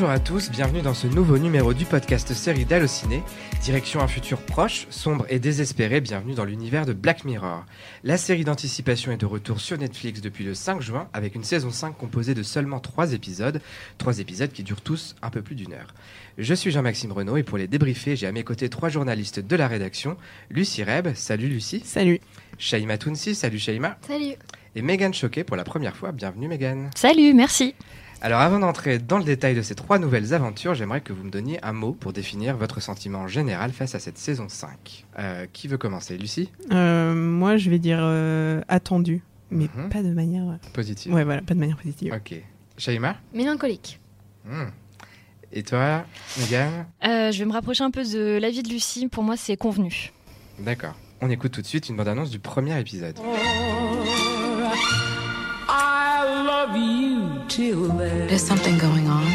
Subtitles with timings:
[0.00, 3.22] Bonjour à tous, bienvenue dans ce nouveau numéro du podcast série d'Allociné.
[3.60, 7.66] Direction un futur proche, sombre et désespéré, bienvenue dans l'univers de Black Mirror.
[8.02, 11.70] La série d'anticipation est de retour sur Netflix depuis le 5 juin avec une saison
[11.70, 13.60] 5 composée de seulement 3 épisodes,
[13.98, 15.92] 3 épisodes qui durent tous un peu plus d'une heure.
[16.38, 19.54] Je suis Jean-Maxime Renaud et pour les débriefer, j'ai à mes côtés trois journalistes de
[19.54, 20.16] la rédaction.
[20.48, 21.82] Lucie Reb, salut Lucie.
[21.84, 22.20] Salut.
[22.56, 23.98] Shaima Tounsi, salut Shaima.
[24.08, 24.32] Salut.
[24.74, 26.88] Et Megan Choquet pour la première fois, bienvenue Megan.
[26.96, 27.74] Salut, merci.
[28.22, 31.30] Alors avant d'entrer dans le détail de ces trois nouvelles aventures, j'aimerais que vous me
[31.30, 35.06] donniez un mot pour définir votre sentiment général face à cette saison 5.
[35.18, 36.18] Euh, qui veut commencer?
[36.18, 36.50] Lucie?
[36.70, 39.88] Euh, moi, je vais dire euh, attendu, mais Mhm.
[39.88, 40.44] pas de manière.
[40.74, 41.14] Positive.
[41.14, 42.12] Ouais, voilà, pas de manière positive.
[42.14, 42.34] Ok.
[42.76, 43.98] Shaima Mélancolique.
[44.44, 44.66] Hmm.
[45.52, 46.04] Et toi,
[46.38, 49.08] Megan Euh, je vais me rapprocher un peu de l'avis de Lucie.
[49.08, 50.12] Pour moi, c'est convenu.
[50.58, 50.94] D'accord.
[51.22, 53.18] On écoute tout de suite une bande-annonce du premier épisode.
[55.68, 56.99] I love you.
[57.56, 59.26] There's something going on.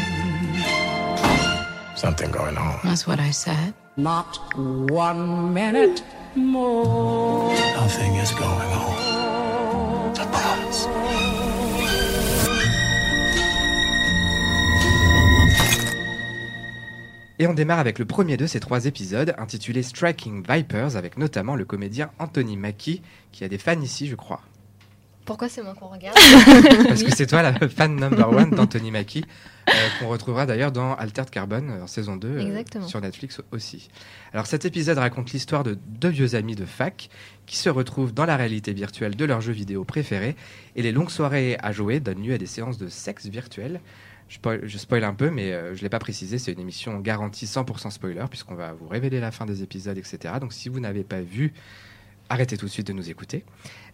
[1.96, 2.80] Something going on.
[2.82, 3.74] That's what I said.
[3.98, 6.02] Not one minute
[6.34, 7.52] more.
[7.74, 10.16] Nothing is going on.
[10.16, 10.88] I promise.
[17.38, 21.54] Et on démarre avec le premier de ces trois épisodes, intitulé Striking Vipers, avec notamment
[21.54, 24.40] le comédien Anthony Mackie, qui a des fans ici, je crois.
[25.26, 26.16] Pourquoi c'est moi qu'on regarde
[26.88, 29.24] Parce que c'est toi la fan number one d'Anthony Mackie,
[29.68, 33.88] euh, qu'on retrouvera d'ailleurs dans Altered Carbon euh, en saison 2 euh, sur Netflix aussi.
[34.32, 37.10] Alors cet épisode raconte l'histoire de deux vieux amis de fac
[37.44, 40.36] qui se retrouvent dans la réalité virtuelle de leur jeu vidéo préféré
[40.76, 43.80] et les longues soirées à jouer donnent lieu à des séances de sexe virtuel.
[44.28, 46.60] Je spoil, je spoil un peu, mais euh, je ne l'ai pas précisé, c'est une
[46.60, 50.34] émission garantie 100% spoiler, puisqu'on va vous révéler la fin des épisodes, etc.
[50.40, 51.52] Donc si vous n'avez pas vu,
[52.28, 53.44] arrêtez tout de suite de nous écouter.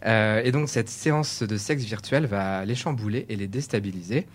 [0.05, 4.27] Euh, et donc cette séance de sexe virtuel va les chambouler et les déstabiliser.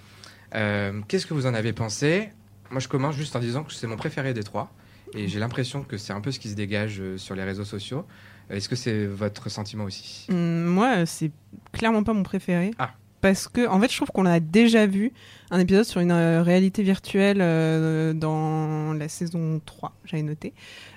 [0.55, 2.31] Euh, Qu'est-ce que vous en avez pensé?
[2.71, 4.73] Moi je commence juste en disant que c'est mon préféré des trois.
[5.15, 7.65] Et j'ai l'impression que c'est un peu ce qui se dégage euh, sur les réseaux
[7.65, 8.05] sociaux.
[8.51, 10.27] Est-ce que c'est votre sentiment aussi?
[10.31, 11.31] Hum, moi, c'est
[11.73, 12.73] clairement pas mon préféré.
[12.79, 12.95] Ah.
[13.21, 15.13] Parce que, en fait, je trouve qu'on a déjà vu
[15.51, 20.53] un épisode sur une euh, réalité virtuelle euh, dans la saison 3, j'avais noté.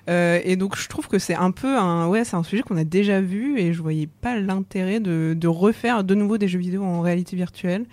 [0.10, 2.78] Euh, et donc, je trouve que c'est un peu un, ouais, c'est un sujet qu'on
[2.78, 6.60] a déjà vu et je voyais pas l'intérêt de, de refaire de nouveau des jeux
[6.60, 7.86] vidéo en réalité virtuelle.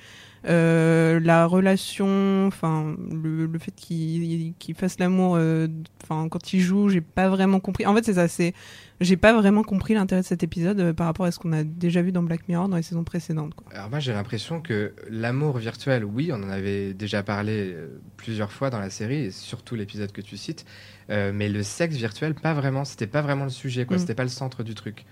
[0.48, 5.69] Euh, la relation, enfin le, le fait qu'il fasse l'amour, euh,
[6.03, 7.84] enfin quand il joue, j'ai pas vraiment compris.
[7.86, 8.54] En fait, c'est ça, c'est
[9.00, 11.64] j'ai pas vraiment compris l'intérêt de cet épisode euh, par rapport à ce qu'on a
[11.64, 13.54] déjà vu dans Black Mirror dans les saisons précédentes.
[13.54, 13.66] quoi.
[13.75, 17.75] Alors moi j'ai l'impression que l'amour virtuel, oui, on en avait déjà parlé
[18.16, 20.65] plusieurs fois dans la série, et surtout l'épisode que tu cites,
[21.09, 24.00] mais le sexe virtuel, pas vraiment, c'était pas vraiment le sujet, quoi, Mm.
[24.00, 25.04] c'était pas le centre du truc.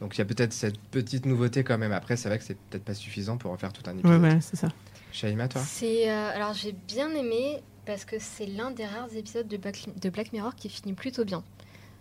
[0.00, 1.92] Donc il y a peut-être cette petite nouveauté quand même.
[1.92, 4.18] Après, c'est vrai que c'est peut-être pas suffisant pour en faire tout un Ouais, épisode.
[4.20, 4.68] voilà, c'est ça.
[5.12, 9.46] Shaima, toi C'est euh, alors j'ai bien aimé parce que c'est l'un des rares épisodes
[9.46, 11.42] de Black, de Black Mirror qui finit plutôt bien.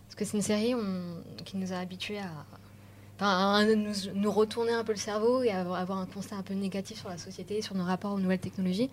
[0.07, 2.31] Parce que c'est une série on- qui nous a habitués à,
[3.17, 6.35] enfin, à nous, nous retourner un peu le cerveau et à avoir, avoir un constat
[6.37, 8.89] un peu négatif sur la société, sur nos rapports aux nouvelles technologies.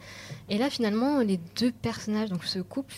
[0.51, 2.95] Et là, finalement, les deux personnages, donc ce couple,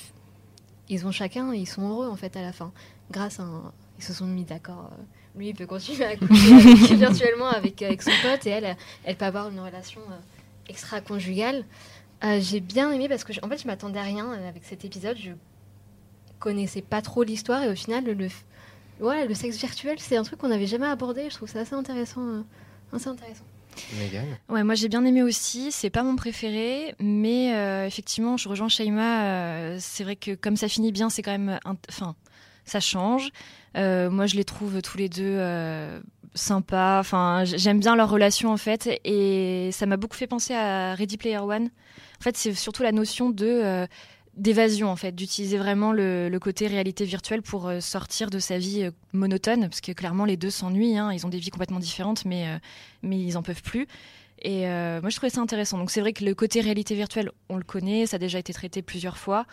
[0.88, 2.72] ils ont chacun, ils sont heureux en fait à la fin,
[3.10, 4.90] grâce à un, ils se sont mis d'accord.
[4.92, 5.02] euh,
[5.36, 9.16] Lui, il peut continuer à coucher avec- virtuellement avec, avec son pote et elle, elle
[9.16, 10.14] peut avoir une relation euh,
[10.68, 11.64] extra-conjugale.
[12.24, 14.64] Euh, j'ai bien aimé parce que, je- en fait, je m'attendais à rien euh, avec
[14.64, 15.16] cet épisode.
[15.18, 15.30] Je
[16.38, 18.28] connaissais pas trop l'histoire et au final, le,
[19.04, 21.28] ouais, le sexe virtuel, c'est un truc qu'on n'avait jamais abordé.
[21.30, 22.20] Je trouve ça assez intéressant.
[22.26, 22.42] euh,
[22.92, 23.44] assez intéressant.
[23.98, 24.26] Megan?
[24.50, 25.72] Ouais, moi j'ai bien aimé aussi.
[25.72, 29.24] C'est pas mon préféré, mais euh, effectivement, je rejoins Shaima.
[29.24, 32.14] euh, c'est vrai que comme ça finit bien, c'est quand même, enfin,
[32.66, 33.30] ça change.
[33.76, 36.00] Euh, moi, je les trouve tous les deux euh,
[36.34, 37.00] sympas.
[37.00, 41.16] Enfin, j'aime bien leur relation en fait, et ça m'a beaucoup fait penser à Ready
[41.16, 41.70] Player One.
[42.20, 43.86] En fait, c'est surtout la notion de euh,
[44.36, 49.68] d'évasion en fait, d'utiliser vraiment le, côté réalité virtuelle pour sortir de sa vie monotone,
[49.68, 50.96] parce que clairement les deux s'ennuient.
[50.96, 51.12] hein.
[51.12, 52.46] ils ont des vies complètement différentes, mais
[53.02, 53.86] mais ils en peuvent plus.
[54.40, 55.76] Et moi, je trouvais ça intéressant.
[55.78, 58.54] Donc, c'est vrai que le côté réalité virtuelle, on le connaît, ça a déjà été
[58.54, 59.44] traité plusieurs fois.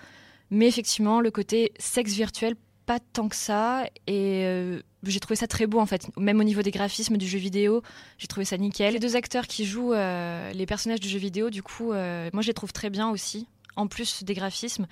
[0.50, 2.56] Mais effectivement, le côté sexe virtuel,
[2.90, 3.86] pas tant que ça.
[4.08, 6.08] Et euh, j'ai trouvé ça très beau, en fait.
[6.18, 7.84] Même au niveau des graphismes du jeu vidéo,
[8.18, 8.94] j'ai trouvé ça nickel.
[8.94, 12.42] Les deux acteurs qui jouent euh, les personnages du jeu vidéo, du coup, euh, moi,
[12.42, 13.48] je les trouve très bien aussi.
[13.76, 14.88] En plus des graphismes,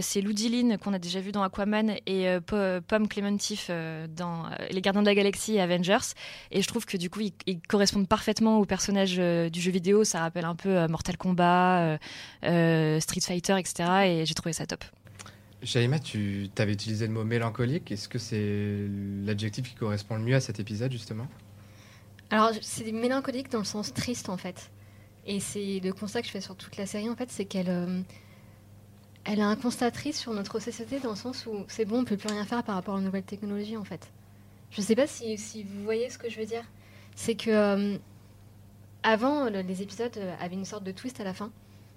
[0.00, 3.70] c'est Lou Dillon qu'on a déjà vu dans Aquaman et Po- Pomme Clémentif
[4.16, 6.14] dans Les Gardiens de la Galaxie et Avengers.
[6.50, 10.04] Et je trouve que du coup, ils, ils correspondent parfaitement aux personnages du jeu vidéo.
[10.04, 11.98] Ça rappelle un peu Mortal Kombat,
[12.42, 13.74] Street Fighter, etc.
[14.06, 14.84] Et j'ai trouvé ça top.
[15.64, 17.90] Shaima, tu avais utilisé le mot mélancolique.
[17.92, 18.86] Est-ce que c'est
[19.24, 21.28] l'adjectif qui correspond le mieux à cet épisode, justement?
[22.30, 24.70] Alors, c'est mélancolique dans le sens triste, en fait.
[25.26, 27.68] Et c'est le constat que je fais sur toute la série, en fait, c'est qu'elle.
[27.70, 28.02] euh,
[29.24, 32.04] elle est un constat triste sur notre société dans le sens où c'est bon, on
[32.04, 34.12] peut plus rien faire par rapport aux nouvelles technologies en fait.
[34.70, 36.64] Je sais pas si, si vous voyez ce que je veux dire.
[37.16, 37.98] C'est que euh,
[39.02, 41.52] avant, le- les épisodes euh, avaient une sorte de twist à la fin.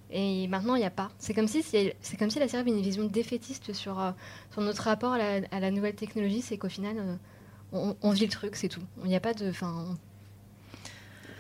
[0.09, 1.09] Et maintenant, il n'y a pas.
[1.19, 4.12] C'est comme si c'est comme la série avait une vision défaitiste sur, euh,
[4.57, 6.42] notre rapport à la, nouvelle technologie.
[6.42, 7.15] C'est qu'au final, euh,
[7.74, 8.83] on, on vit le truc, c'est tout.
[9.04, 9.51] Il n'y a pas de.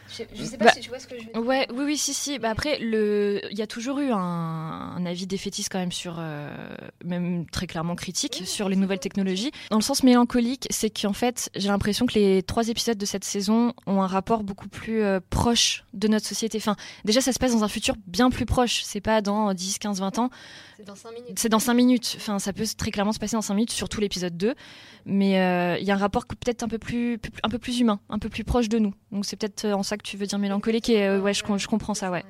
[0.09, 1.41] Je, je sais pas Bah, si tu vois ce que je veux dire.
[1.43, 2.39] Ouais, oui, oui, si, si.
[2.39, 6.17] Bah après, le, il y a toujours eu un, un avis défaitiste quand même sur,
[6.19, 6.49] euh,
[7.03, 9.51] même très clairement critique, Oui, sur les nouvelles technologies.
[9.69, 13.23] Dans le sens mélancolique, c'est qu'en fait, j'ai l'impression que les trois épisodes de cette
[13.23, 16.57] saison ont un rapport beaucoup plus euh, proche de notre société.
[16.57, 16.75] Enfin,
[17.05, 18.81] déjà, ça se passe dans un futur bien plus proche.
[18.83, 20.29] C'est pas dans 10, 15, 20 ans.
[20.77, 21.39] C'est dans 5 minutes.
[21.39, 22.13] C'est dans 5 minutes.
[22.17, 24.53] Enfin, ça peut très clairement se passer dans 5 minutes, surtout l'épisode 2.
[25.05, 27.99] Mais euh, il y a un rapport peut-être un peu plus, un peu plus humain,
[28.09, 28.93] un peu plus proche de nous.
[29.11, 30.89] Donc c'est peut-être en ça que tu veux dire mélancolique.
[30.89, 32.23] Et euh, ouais, je, je comprends ça, ouais.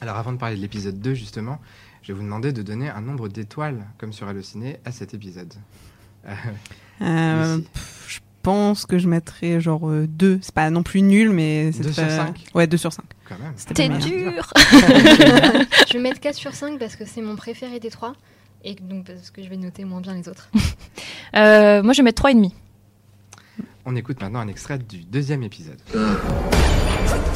[0.00, 1.58] Alors avant de parler de l'épisode 2 justement,
[2.02, 5.54] je vais vous demander de donner un nombre d'étoiles, comme sur Allociné, à cet épisode.
[6.26, 6.34] Euh,
[7.02, 10.38] Euh, pff, je pense que je mettrais genre 2.
[10.42, 12.44] C'est pas non plus nul, mais c'est Deux sur très- cinq?
[12.54, 13.04] Ouais, 2 sur 5.
[13.28, 13.52] quand même.
[13.56, 14.02] C'était T'es pas mal.
[14.02, 14.52] dur
[15.88, 18.14] je vais mettre 4 sur 5 parce que c'est mon préféré des trois.
[18.64, 20.48] Et donc parce que je vais noter moins bien les autres.
[21.34, 22.50] Euh, Moi, je vais mettre 3,5.
[23.84, 25.76] On écoute maintenant un extrait du deuxième épisode.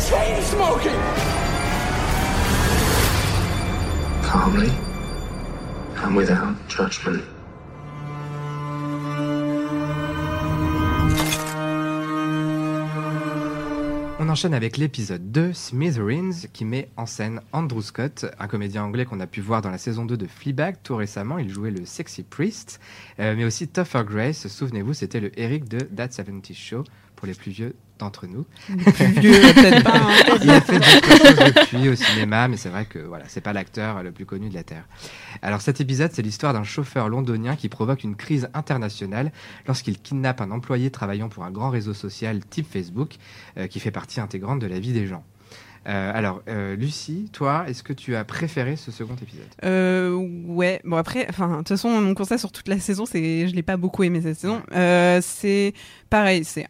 [0.09, 0.99] Chain smoking!
[4.23, 4.71] Calmly
[6.03, 7.23] and without judgment.
[14.19, 19.05] On enchaîne avec l'épisode 2, Smithereens, qui met en scène Andrew Scott, un comédien anglais
[19.05, 21.37] qu'on a pu voir dans la saison 2 de Fleabag tout récemment.
[21.37, 22.81] Il jouait le Sexy Priest,
[23.19, 24.49] euh, mais aussi Topher Grace.
[24.49, 26.85] Souvenez-vous, c'était le Eric de That 70 Show
[27.17, 28.45] pour les plus vieux d'entre nous.
[28.69, 29.97] Les plus vieux, peut-être pas.
[29.97, 30.39] hein.
[30.43, 33.53] Il a fait d'autres choses depuis au cinéma, mais c'est vrai que voilà, c'est pas
[33.53, 34.85] l'acteur le plus connu de la Terre.
[35.43, 39.33] Alors cet épisode, c'est l'histoire d'un chauffeur londonien qui provoque une crise internationale
[39.67, 43.17] lorsqu'il kidnappe un employé travaillant pour un grand réseau social type Facebook,
[43.57, 45.25] euh, qui fait partie intégrante de la vie des gens.
[45.89, 49.49] Euh, alors, euh, Lucie, toi, est-ce que tu as préféré ce second épisode?
[49.65, 53.49] Euh, ouais, bon après, enfin, de toute façon, mon constat sur toute la saison, c'est
[53.49, 54.61] je l'ai pas beaucoup aimé cette saison.
[54.75, 55.73] Euh, c'est
[56.11, 56.67] pareil, c'est,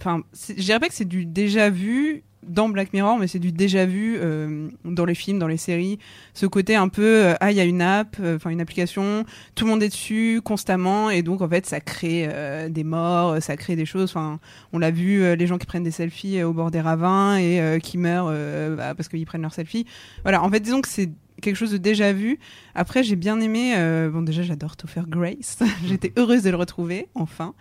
[0.00, 3.52] enfin, je dirais pas que c'est du déjà vu dans Black Mirror, mais c'est du
[3.52, 5.98] déjà vu euh, dans les films, dans les séries.
[6.34, 9.24] Ce côté un peu, euh, ah, il y a une app, euh, enfin une application,
[9.54, 12.28] tout le monde est dessus constamment, et donc en fait, ça crée
[12.70, 14.10] des morts, ça crée des choses.
[14.10, 14.40] Enfin,
[14.72, 17.98] on l'a vu, les gens qui prennent des selfies au bord des ravins et qui
[17.98, 18.32] meurent
[18.76, 19.86] bah, parce qu'ils prennent leurs selfies.
[20.22, 21.10] Voilà, en fait, disons que c'est
[21.40, 22.38] quelque chose de déjà vu.
[22.74, 23.74] Après, j'ai bien aimé.
[23.76, 25.58] euh, bon, déjà, j'adore Topher Grace.
[25.86, 27.54] J'étais heureuse de le retrouver, enfin.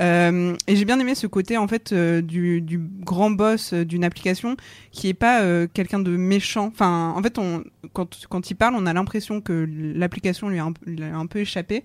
[0.00, 4.56] Euh, et j'ai bien aimé ce côté, en fait, euh, du, grand boss d'une application
[4.90, 6.66] qui est pas quelqu'un de méchant.
[6.66, 10.64] Enfin, en fait, on, quand, quand il parle, on a l'impression que l'application lui a
[10.64, 11.84] un peu échappé.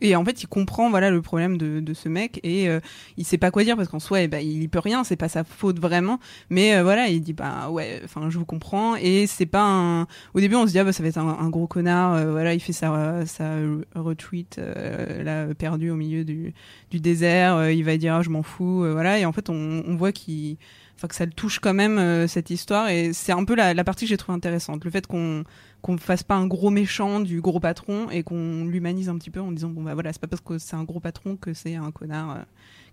[0.00, 2.80] Et en fait, il comprend voilà le problème de, de ce mec et euh,
[3.16, 5.28] il sait pas quoi dire parce qu'en soi, eh ben, il peut rien, c'est pas
[5.28, 6.18] sa faute vraiment.
[6.50, 10.02] Mais euh, voilà, il dit bah ouais, enfin je vous comprends et c'est pas un.
[10.34, 12.30] Au début, on se dit ah bah ça va être un, un gros connard, euh,
[12.30, 13.56] voilà, il fait sa sa
[13.94, 16.52] retweet euh, là perdu au milieu du
[16.90, 19.18] du désert, euh, il va dire ah, je m'en fous, euh, voilà.
[19.18, 20.56] Et en fait, on, on voit qu'il
[20.96, 23.74] Enfin, que ça le touche quand même euh, cette histoire et c'est un peu la,
[23.74, 25.44] la partie que j'ai trouvé intéressante le fait qu'on
[25.82, 29.40] qu'on fasse pas un gros méchant du gros patron et qu'on l'humanise un petit peu
[29.40, 31.74] en disant bon bah voilà c'est pas parce que c'est un gros patron que c'est
[31.74, 32.40] un connard euh,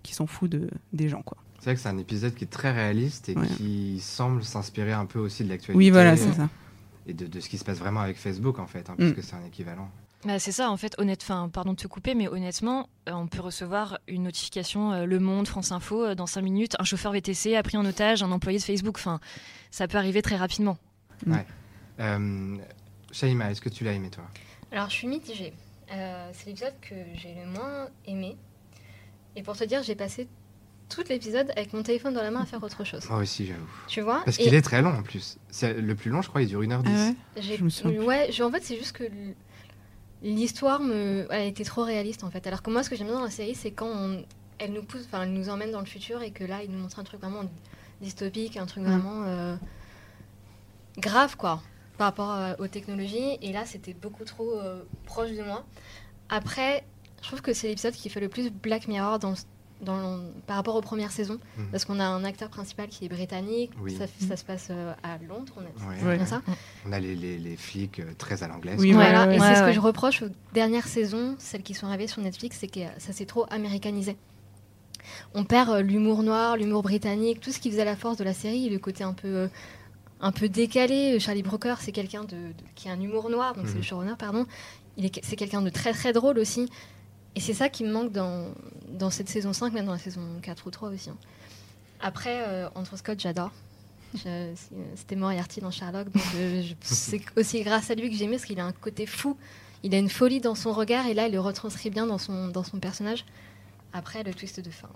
[0.03, 2.47] qui s'en fout de des gens quoi C'est vrai que c'est un épisode qui est
[2.47, 3.47] très réaliste et Ouais.
[3.55, 5.77] qui semble s'inspirer un peu aussi de l'actualité.
[5.77, 6.49] oui voilà c'est ça
[7.07, 9.11] Et de, de ce qui se passe vraiment avec Facebook, en fait, hein, Mm.
[9.13, 9.89] puisque c'est un équivalent.
[10.25, 13.27] Bah, c'est ça, en fait, honnête, enfin, pardon de te couper, mais honnêtement, euh, on
[13.27, 17.11] peut recevoir une notification euh, Le Monde, France Info, euh, dans 5 minutes, un chauffeur
[17.11, 18.95] VTC a pris en otage un employé de Facebook.
[18.97, 19.19] Enfin,
[19.69, 20.77] ça peut arriver très rapidement.
[21.99, 22.57] Euh,
[23.11, 24.23] Shaima, est-ce que tu l'as aimé, toi?
[24.71, 25.53] Alors, je suis mitigée.
[25.91, 28.37] Euh, c'est l'épisode que j'ai le moins aimé.
[29.35, 30.27] Et pour te dire, j'ai passé
[30.89, 33.07] tout l'épisode avec mon téléphone dans la main à faire autre chose.
[33.09, 33.59] Moi aussi, j'avoue.
[33.87, 34.21] Tu vois?
[34.25, 35.37] Parce Et qu'il est très long, en plus.
[35.49, 36.83] C'est le plus long, je crois, il dure 1h10.
[36.87, 37.15] Ah ouais?
[37.41, 38.07] J'ai- je me souviens plus.
[38.07, 39.03] Ouais, je- en fait, c'est juste que
[40.23, 42.47] l'histoire me, elle était trop réaliste en fait.
[42.47, 44.23] Alors que moi, ce que j'aime bien dans la série, c'est quand on-
[44.59, 46.79] elle nous pousse, enfin, elle nous emmène dans le futur et que là, il nous
[46.79, 47.43] montre un truc vraiment
[48.01, 49.55] dystopique, un truc vraiment euh,
[50.97, 51.61] grave quoi,
[51.97, 53.37] par rapport euh, aux technologies.
[53.41, 55.65] Et là, c'était beaucoup trop euh, proche de moi.
[56.29, 56.83] Après,
[57.21, 59.33] je trouve que c'est l'épisode qui fait le plus Black Mirror dans,
[59.83, 61.67] dans, par rapport aux premières saisons, Mhm.
[61.71, 63.71] parce qu'on a un acteur principal qui est britannique.
[63.81, 63.95] Oui.
[63.97, 66.41] Ça, ça se passe euh, à Londres, on a, Ouais, bien ça?
[66.87, 68.79] On a les, les- les flics euh, très à l'anglaise.
[68.79, 69.47] Oui, ouais, Voilà, ouais, et ouais.
[69.47, 72.67] c'est ce que je reproche aux dernières saisons, celles qui sont arrivées sur Netflix, c'est
[72.67, 74.15] que ça s'est trop américanisé.
[75.33, 78.33] On perd euh, l'humour noir, l'humour britannique, tout ce qui faisait la force de la
[78.33, 79.47] série, le côté un peu, euh,
[80.21, 81.19] un peu décalé.
[81.19, 83.77] Charlie Brooker, c'est quelqu'un de, de- qui a un humour noir, donc c'est Mhm.
[83.79, 84.45] le showrunner, pardon.
[84.95, 86.69] Il est, c'est quelqu'un de très très drôle aussi.
[87.35, 88.53] Et c'est ça qui me manque dans,
[88.89, 91.09] dans cette saison 5, même dans la saison 4 ou 3 aussi.
[91.09, 91.17] hein.
[91.99, 93.51] Après, euh, Andrew Scott, j'adore.
[94.15, 94.53] C'est-
[94.95, 98.45] C'était Moriarty dans Sherlock, donc euh, je- c'est aussi grâce à lui que j'aimais, parce
[98.45, 99.37] qu'il a un côté fou.
[99.81, 102.49] Il a une folie dans son regard, et là, il le retranscrit bien dans son,
[102.49, 103.25] dans son personnage.
[103.91, 104.89] Après, le twist de fin.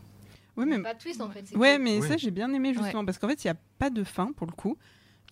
[0.55, 1.45] Oui, mais Pas de twist en fait.
[1.55, 2.07] Ouais, mais Oui.
[2.07, 4.47] ça, j'ai bien aimé justement parce qu'en fait, il n'y a pas de fin pour
[4.47, 4.77] le coup.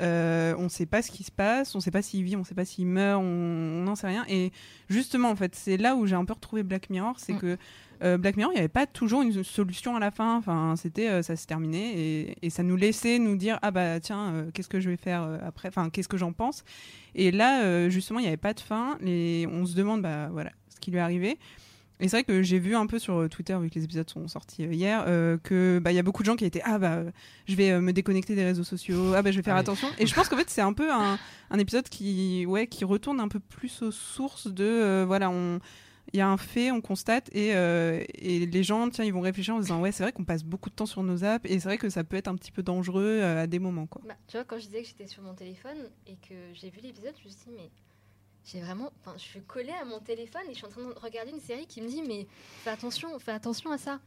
[0.02, 2.36] Euh, on ne sait pas ce qui se passe, on ne sait pas s'il vit,
[2.36, 4.25] on ne sait pas s'il meurt, on n'en sait rien.
[4.28, 4.52] Et
[4.90, 7.40] justement, en fait, c'est là où j'ai un peu retrouvé Black Mirror, c'est Mm.
[7.40, 7.58] que
[8.04, 10.38] euh, Black Mirror, il n'y avait pas toujours une solution à la fin.
[10.38, 14.02] Enfin, c'était, euh, ça se terminait et, et ça nous laissait nous dire ah bah
[14.02, 15.70] tiens, qu'est-ce que je vais faire après?
[15.70, 16.66] Enfin, qu'est-ce que j'en pense?
[17.16, 18.98] Et là, justement, il n'y avait pas de fin.
[19.06, 21.38] Et on se demande bah voilà ce qui lui est arrivé.
[22.00, 24.28] Et c'est vrai que j'ai vu un peu sur Twitter, vu que les épisodes sont
[24.28, 26.78] sortis euh, hier, euh, que bah il y a beaucoup de gens qui étaient ah
[26.78, 27.12] bah euh,
[27.48, 29.62] je vais euh, me déconnecter des réseaux sociaux, ah bah je vais faire Ah oui.
[29.62, 29.88] attention.
[29.98, 31.18] Et je pense qu'en fait c'est un peu un,
[31.50, 35.60] un épisode qui ouais qui retourne un peu plus aux sources de euh, voilà on
[36.14, 39.22] il y a un fait, on constate et, euh, et les gens tiens ils vont
[39.22, 41.50] réfléchir en se disant ouais c'est vrai qu'on passe beaucoup de temps sur nos apps
[41.50, 43.88] et c'est vrai que ça peut être un petit peu dangereux euh, à des moments
[43.88, 44.02] quoi.
[44.08, 46.80] Bah, tu vois, quand je disais que j'étais sur mon téléphone et que j'ai vu
[46.84, 47.70] l'épisode, je me suis dit, mais
[48.46, 48.92] j'ai vraiment.
[49.02, 51.40] Enfin, je suis collée à mon téléphone et je suis en train de regarder une
[51.42, 52.28] série qui me dit, mais
[52.64, 54.00] fais attention, fais attention à ça.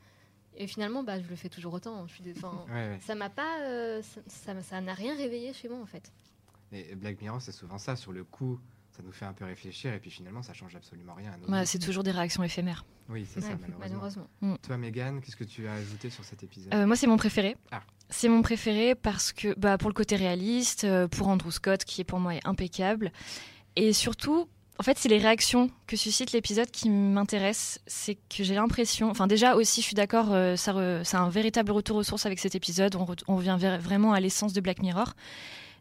[0.57, 2.07] Et finalement, bah, je le fais toujours autant.
[2.09, 2.99] Je suis de- enfin, Ouais, ouais.
[3.01, 3.61] ça m'a pas.
[3.63, 6.11] euh, ça- ça ça n'a rien réveillé chez moi en fait.
[6.73, 7.97] Et Black Mirror, c'est souvent ça.
[7.97, 8.59] Sur le coup,
[8.91, 11.33] ça nous fait un peu réfléchir et puis finalement, ça change absolument rien.
[11.33, 11.67] à nos Ouais, vies.
[11.67, 12.85] c'est toujours des réactions éphémères.
[13.09, 14.27] Oui, c'est ça, Ouais, malheureusement.
[14.41, 14.57] malheureusement.
[14.63, 16.75] Toi, Megan, qu'est-ce que tu as ajouté sur cet épisode?
[16.75, 17.57] Euh, moi, c'est mon préféré.
[17.71, 17.81] Ah.
[18.11, 22.01] C'est mon préféré parce que, bah, pour le côté réaliste, euh, pour Andrew Scott, qui
[22.03, 23.13] est pour moi est impeccable,
[23.77, 24.49] et surtout,
[24.81, 27.81] en fait, c'est les réactions que suscite l'épisode qui m'intéressent.
[27.87, 31.97] C'est que j'ai l'impression, enfin, déjà aussi, je suis d'accord, euh, c'est un véritable retour
[31.97, 32.95] aux sources avec cet épisode.
[32.97, 35.15] On, re- on revient vraiment à l'essence de Black Mirror,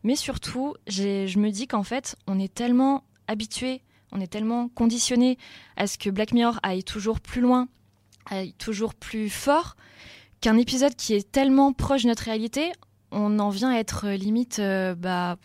[0.04, 5.38] mais surtout, je me dis qu'en fait, on est tellement habitué, on est tellement conditionné
[5.76, 7.68] à ce que Black Mirror aille toujours plus loin,
[8.30, 9.76] aille toujours plus fort
[10.40, 12.72] qu'un épisode qui est tellement proche de notre réalité,
[13.12, 15.38] on en vient à être euh, limite, euh, bah,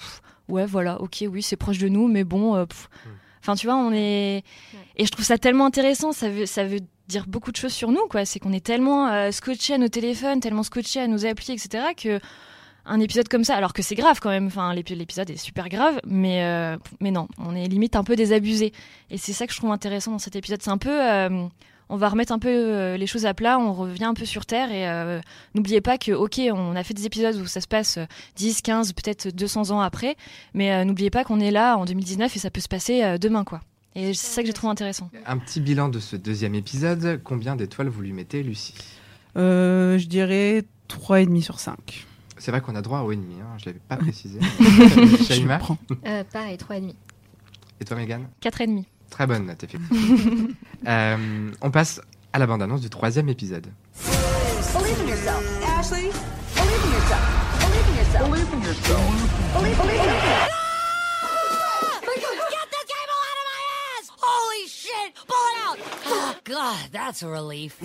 [0.49, 2.64] ouais, voilà, ok, oui, c'est proche de nous, mais bon, euh.
[2.64, 3.08] Mm.
[3.40, 4.42] enfin, tu vois, on est.
[4.96, 7.90] Et je trouve ça tellement intéressant, ça veut, ça veut dire beaucoup de choses sur
[7.90, 8.25] nous, quoi.
[8.25, 11.84] C'est qu'on est tellement euh, scotché à nos téléphones, tellement scotché à nos applis, etc.,
[11.96, 12.20] que
[12.84, 15.68] un épisode comme ça, alors que c'est grave quand même, enfin, l'épi- l'épisode est super
[15.68, 18.72] grave, mais, euh, mais non, on est limite un peu désabusé.
[19.08, 20.61] Et c'est ça que je trouve intéressant dans cet épisode.
[20.62, 20.90] C'est un peu.
[20.90, 21.46] euh,
[21.92, 24.46] on va remettre un peu euh, les choses à plat, on revient un peu sur
[24.46, 25.20] Terre et euh,
[25.54, 28.06] n'oubliez pas que, ok, on a fait des épisodes où ça se passe euh,
[28.37, 30.16] 10, 15, peut-être 200 ans après,
[30.54, 33.18] mais euh, n'oubliez pas qu'on est là en 2019 et ça peut se passer euh,
[33.18, 33.61] demain, quoi.
[33.94, 35.11] Et c'est ça que j'ai trouvé intéressant.
[35.26, 37.20] Un petit bilan de ce deuxième épisode.
[37.22, 38.75] Combien d'étoiles vous lui mettez, Lucie?
[39.37, 42.06] Euh, je dirais 3,5 sur 5.
[42.38, 44.40] C'est vrai qu'on a droit au ennemi, hein, je l'avais pas précisé.
[44.58, 45.76] Je prends.
[46.06, 46.94] Euh, pareil, 3,5.
[47.80, 48.26] Et toi, Megan?
[48.42, 48.84] 4,5.
[49.12, 50.49] Très bonne note, effectivement.
[50.85, 52.00] Euh, on passe
[52.33, 53.69] à la bande-annonce du troisième épisode.
[54.75, 55.45] Believe in yourself.
[55.64, 56.11] Ashley,
[56.57, 57.23] believe in yourself.
[57.61, 58.28] Believe in yourself.
[58.28, 59.00] Believe in yourself.
[59.54, 60.49] Believe, believe in yourself.
[62.50, 64.07] Get the cable out of my ass!
[64.19, 65.14] Holy shit!
[65.14, 65.78] Pull it out!
[66.07, 67.78] Oh, God, that's a relief.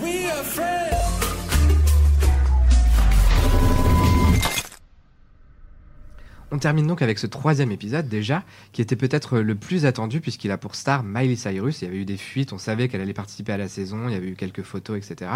[6.49, 10.49] On termine donc avec ce troisième épisode déjà, qui était peut-être le plus attendu puisqu'il
[10.51, 11.81] a pour star Miley Cyrus.
[11.81, 14.13] Il y avait eu des fuites, on savait qu'elle allait participer à la saison, il
[14.13, 15.29] y avait eu quelques photos, etc.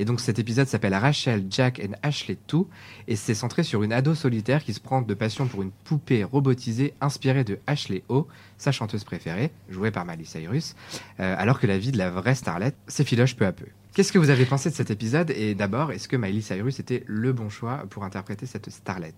[0.00, 2.58] Et donc cet épisode s'appelle Rachel, Jack and Ashley 2
[3.06, 6.24] et c'est centré sur une ado solitaire qui se prend de passion pour une poupée
[6.24, 8.26] robotisée inspirée de Ashley O,
[8.58, 10.74] sa chanteuse préférée, jouée par Miley Cyrus,
[11.20, 13.66] euh, alors que la vie de la vraie starlet s'effiloche peu à peu.
[13.94, 15.30] Qu'est-ce que vous avez pensé de cet épisode?
[15.30, 19.14] Et d'abord, est-ce que Miley Cyrus était le bon choix pour interpréter cette starlet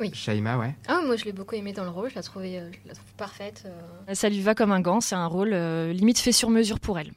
[0.00, 0.10] Oui.
[0.14, 0.74] Shaima, ouais.
[0.88, 2.94] Ah, moi je l'ai beaucoup aimé dans le rôle, je la, trouvais, euh, je la
[2.94, 3.64] trouve parfaite.
[3.66, 4.14] euh.
[4.14, 6.98] Ça lui va comme un gant, c'est un rôle euh, limite fait sur mesure pour
[6.98, 7.12] elle.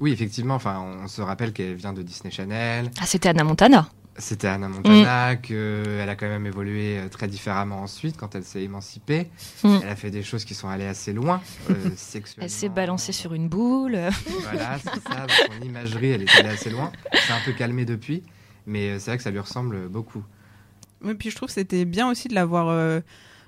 [0.00, 2.90] Oui, effectivement, enfin, on se rappelle qu'elle vient de Disney Channel.
[3.00, 3.88] Ah, c'était Anna Montana.
[4.18, 4.68] C'était Anna.
[4.68, 9.30] Montana, qu'elle a quand même évolué très différemment ensuite quand elle s'est émancipée.
[9.64, 9.78] Mm.
[9.82, 12.44] Elle a fait des choses qui sont allées assez loin, euh, sexuellement.
[12.44, 13.98] Elle s'est balancée sur une boule.
[14.42, 16.92] Voilà, c'est ça, dans son imagerie, elle est allée assez loin.
[17.14, 18.22] C'est un peu calmé depuis,
[18.66, 20.22] mais c'est vrai que ça lui ressemble beaucoup.
[21.04, 23.00] Oui, puis je trouve que c'était bien aussi de l'avoir euh,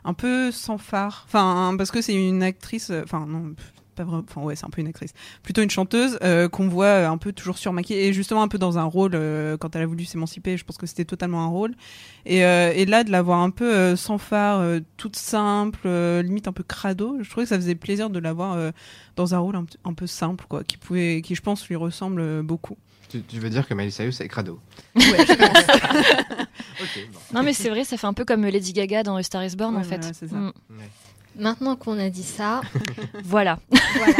[0.05, 1.25] un peu sans phare.
[1.27, 2.91] Enfin, parce que c'est une actrice.
[2.91, 3.55] euh, Enfin, non,
[3.95, 4.25] pas vraiment.
[4.29, 5.13] Enfin, ouais, c'est un peu une actrice.
[5.43, 8.59] Plutôt une chanteuse euh, qu'on voit euh, un peu toujours surmaquillée et justement un peu
[8.59, 9.13] dans un rôle
[9.61, 10.57] quand elle a voulu s'émanciper.
[10.57, 11.75] Je pense que c'était totalement un rôle.
[12.27, 15.89] Et, là, de l'avoir un peu sans phare, toute simple,
[16.23, 17.19] limite un peu crado.
[17.23, 18.71] Je trouvais que ça faisait plaisir de l'avoir euh,
[19.17, 22.43] dans un rôle un, un peu simple, quoi, qui pouvait, qui je pense lui ressemble
[22.43, 22.77] beaucoup.
[23.15, 24.59] Tu, tu veux dire que Miley Cyrus est crado
[24.97, 24.99] Ok,
[27.13, 27.19] bon.
[27.33, 29.55] Non, mais c'est vrai, ça fait un peu comme Lady Gaga dans A Star is
[29.57, 29.99] Born Ouais, en fait.
[29.99, 30.37] voilà, c'est ça.
[30.37, 30.53] Mm.
[31.37, 32.61] Maintenant qu'on a dit ça,
[33.25, 33.59] Voilà.
[33.97, 34.17] voilà.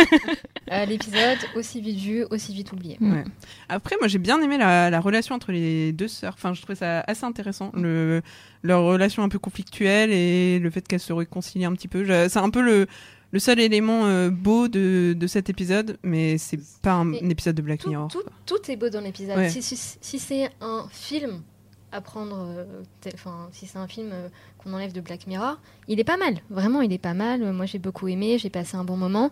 [0.73, 2.97] Euh, L'épisode aussi vite vu, aussi vite oublié.
[3.01, 3.25] Ouais.
[3.69, 6.35] Après, moi, j'ai bien aimé la, la relation entre les deux sœurs.
[6.37, 7.71] Enfin, je trouvais ça assez intéressant.
[7.75, 8.23] Le,
[8.63, 12.05] leur relation un peu conflictuelle et le fait qu'elles se réconcilient un petit peu.
[12.05, 12.87] Je- C'est un peu le,
[13.35, 17.63] le seul élément euh, beau de, de cet épisode, mais c'est pas un, épisode de
[17.63, 18.07] Black Tout, Mirror.
[18.09, 19.37] tout, tout est beau dans l'épisode.
[19.37, 19.51] Ouais.
[19.51, 21.43] Si, si- si c'est un film
[21.91, 22.65] à prendre, euh,
[23.13, 26.35] enfin, si c'est un film euh, qu'on enlève de Black Mirror, il est pas mal.
[26.49, 27.53] Vraiment, il est pas mal.
[27.53, 29.31] Moi, j'ai beaucoup aimé, j'ai passé un bon moment.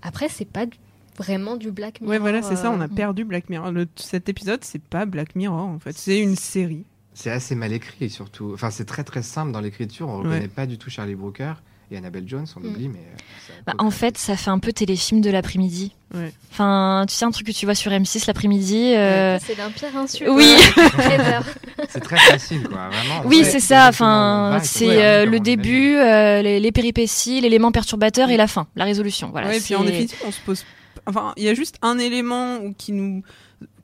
[0.00, 0.78] Après, c'est pas du-
[1.18, 2.10] vraiment du Black Mirror.
[2.12, 2.70] Ouais, voilà, c'est ça.
[2.70, 3.70] On a perdu Black Mirror.
[3.70, 5.96] Le- cet épisode, c'est pas Black Mirror, en fait.
[5.96, 6.84] C'est une série.
[7.12, 8.50] C'est assez mal écrit surtout.
[8.54, 10.08] Enfin, c'est très très simple dans l'écriture.
[10.08, 10.48] On reconnaît Ouais.
[10.48, 11.52] pas du tout Charlie Brooker
[11.90, 12.66] et Annabelle Jones, on Mm.
[12.66, 12.98] oublie, mais.
[12.98, 15.92] euh, Bah, en fait, ça fait un peu téléfilm de l'après-midi.
[16.14, 16.32] Ouais.
[16.52, 18.94] Enfin, tu sais, un truc que tu vois sur M6 l'après-midi.
[18.94, 20.30] euh, C'est d'un pire insulte.
[20.32, 20.54] Oui.
[21.88, 22.88] c'est très facile, quoi.
[22.88, 23.22] Vraiment.
[23.26, 23.88] Oui, c'est ça.
[23.88, 28.84] Enfin, c'est euh, le début, euh, les, les péripéties, l'élément perturbateur et la fin, la
[28.84, 29.30] résolution.
[29.30, 29.48] Voilà.
[29.48, 30.64] ouais, et puis en définitive, on se pose.
[31.06, 33.22] Enfin, il y a juste un élément qui nous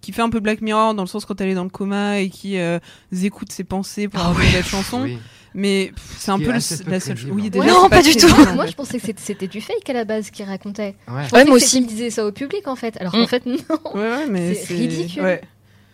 [0.00, 2.18] qui fait un peu Black Mirror dans le sens quand elle est dans le coma
[2.18, 2.80] et qui euh,
[3.22, 5.02] écoute ses pensées pour Ah avoir la chanson.
[5.02, 5.18] Oui.
[5.54, 7.30] Mais c'est un peu le- la seule chose.
[7.32, 7.50] Oui, hein.
[7.50, 8.26] déjà, non, pas du tout.
[8.54, 10.94] Moi, je pensais que c'était- du fake à la base qu'il racontait.
[11.08, 11.24] Ouais.
[11.30, 11.78] Je Ouais, moi aussi.
[11.78, 13.20] Il disait ça au public en fait, alors Mm.
[13.20, 13.56] qu'en fait non.
[13.94, 15.22] Ouais, ouais, mais C'est ridicule.
[15.22, 15.40] Ouais.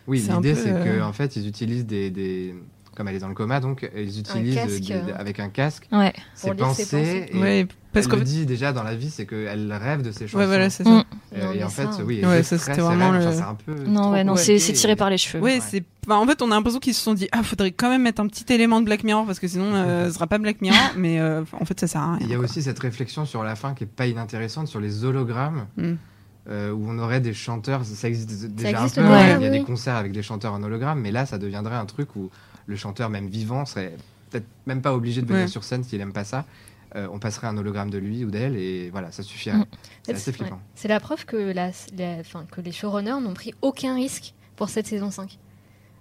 [0.06, 2.54] Oui, un l'idée c'est que euh, en fait ils utilisent des, des
[2.96, 5.14] comme elle est dans le coma donc ils utilisent casque, des- euh.
[5.16, 6.12] avec un casque Ouais.
[6.34, 7.26] ses pensées.
[7.32, 7.66] et
[8.00, 10.38] parce elle le fait, dit déjà dans la vie, c'est qu'elle rêve de ses chansons.
[10.38, 10.90] ouais, voilà, c'est ça.
[10.90, 14.10] Euh, Non, et en fait, ça, oui, Ouais, c'était vraiment le- enfin, un peu Non,
[14.10, 15.42] ouais, non, c'est tiré par les cheveux.
[15.42, 15.60] Ouais, Ouais.
[15.60, 15.84] c'est.
[16.10, 18.26] en fait, on a l'impression qu'ils se sont dit, ah, faudrait quand même mettre un
[18.28, 20.78] petit élément de Black Mirror parce que sinon, euh, ce sera pas Black Mirror.
[20.96, 22.18] mais euh, en fait, ça sert à rien.
[22.22, 22.44] Il y a quoi.
[22.44, 25.66] aussi cette réflexion sur la fin qui est pas inintéressante sur les hologrammes.
[25.76, 25.92] Mm.
[26.50, 29.46] euh, où on aurait des chanteurs, ça existe déjà existe un peu, déjà, il y
[29.46, 32.16] a oui, des concerts avec des chanteurs en hologramme, mais là ça deviendrait un truc
[32.16, 32.30] où
[32.66, 33.94] le chanteur même vivant serait
[34.30, 35.46] peut-être même pas obligé de venir Ouais.
[35.48, 36.46] sur scène s'il aime pas ça.
[36.96, 39.58] Euh, on passerait un hologramme de lui ou d'elle et voilà, ça suffirait.
[39.58, 39.64] Mm.
[40.04, 40.36] C'est assez Ouais.
[40.38, 40.60] flippant.
[40.74, 44.68] C'est la preuve que, la, la- enfin, que les showrunners n'ont pris aucun risque pour
[44.70, 45.38] cette saison 5.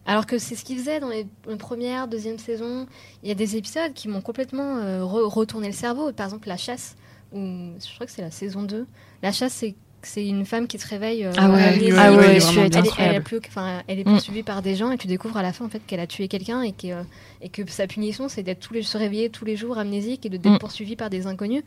[0.05, 2.87] Alors que c'est ce qu'ils faisaient dans les les premières, deuxième saison.
[3.23, 6.13] Il y a des épisodes qui m'ont complètement euh, re- retourné le cerveau.
[6.13, 6.95] Par exemple, La Chasse,
[7.33, 8.87] où, je crois que c'est la saison 2.
[9.21, 9.75] La Chasse, c'est
[10.07, 11.25] c'est une femme qui se réveille.
[11.25, 11.73] euh, Ah ouais, ah ouais.
[11.75, 13.15] Elle, est- elle, incroyable.
[13.15, 13.39] est plus-
[13.87, 14.11] elle est Mm.
[14.13, 16.27] poursuivie par des gens et tu découvres à la fin en fait qu'elle a tué
[16.27, 17.03] quelqu'un et que,
[17.41, 20.29] et que sa punition c'est d'être tous les se réveiller tous les jours amnésique et
[20.29, 20.59] de d'être Mm.
[20.59, 21.63] poursuivi par des inconnus.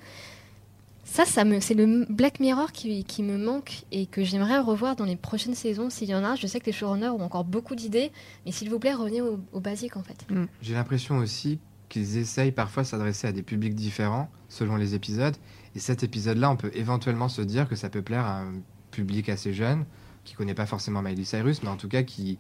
[1.05, 4.95] Ça, ça me, c'est le Black Mirror qui, qui me manque et que j'aimerais revoir
[4.95, 6.37] dans les prochaines saisons s'il y en a.
[6.37, 8.13] Je sais que les showrunners ont encore beaucoup d'idées,
[8.47, 10.25] mais s'il vous plaît, revenez au, au basique en fait.
[10.63, 15.35] J'ai l'impression aussi qu'ils essayent parfois de s'adresser à des publics différents selon les épisodes.
[15.77, 18.53] Et cet épisode-là, on peut éventuellement se dire que ça peut plaire à un
[18.91, 19.85] public assez jeune,
[20.25, 22.39] qui connaît pas forcément Miley Cyrus, mais en tout cas qui...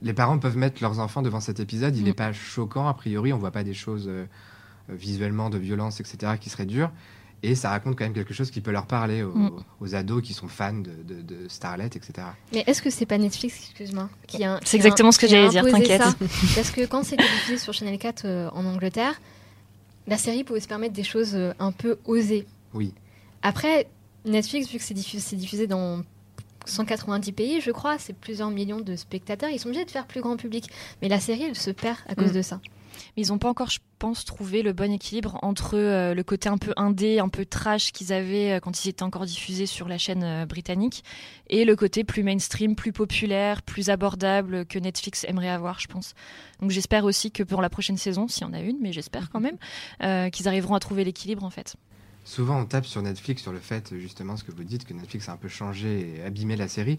[0.00, 1.94] Les parents peuvent mettre leurs enfants devant cet épisode.
[1.96, 2.06] Il Mm.
[2.06, 3.32] n'est pas choquant, a priori.
[3.32, 4.24] On voit pas des choses euh,
[4.90, 6.90] euh, visuellement de violence, etc., qui seraient dures.
[7.44, 9.50] Et ça raconte quand même quelque chose qui peut leur parler aux, Mm.
[9.80, 12.12] aux ados qui sont fans de, de, de Starlet, etc.
[12.54, 15.64] Mais est-ce que c'est pas Netflix, excuse-moi, qui a C'est exactement ce que j'allais dire,
[15.66, 16.02] t'inquiète.
[16.54, 19.20] Parce que quand c'était diffusé sur Channel 4 euh, en Angleterre,
[20.06, 22.46] la série pouvait se permettre des choses euh, un peu osées.
[22.74, 22.94] Oui.
[23.42, 23.88] Après,
[24.24, 26.02] Netflix, vu que c'est diffusé, dans
[26.66, 30.20] 190 pays, je crois, c'est plusieurs millions de spectateurs, ils sont obligés de faire plus
[30.20, 30.68] grand public.
[31.00, 32.36] Mais la série, elle se perd à cause Mm.
[32.36, 32.60] de ça.
[33.16, 36.48] Mais ils n'ont pas encore, je pense, trouvé le bon équilibre entre euh, le côté
[36.50, 39.88] un peu indé, un peu trash qu'ils avaient euh, quand ils étaient encore diffusés sur
[39.88, 41.02] la chaîne euh, britannique,
[41.48, 46.14] et le côté plus mainstream, plus populaire, plus abordable que Netflix aimerait avoir, je pense.
[46.60, 49.30] Donc j'espère aussi que pour la prochaine saison, s'il y en a une, mais j'espère
[49.30, 49.56] quand même,
[50.02, 51.76] euh, qu'ils arriveront à trouver l'équilibre en fait.
[52.24, 55.28] Souvent, on tape sur Netflix sur le fait, justement, ce que vous dites, que Netflix
[55.28, 56.98] a un peu changé et abîmé la série.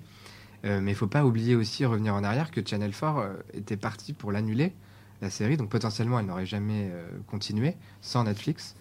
[0.65, 3.77] Euh, mais il faut pas oublier aussi, revenir en arrière, que Channel 4 euh, était
[3.77, 4.73] parti pour l'annuler,
[5.21, 5.57] la série.
[5.57, 8.75] Donc potentiellement, elle n'aurait jamais euh, continué sans Netflix.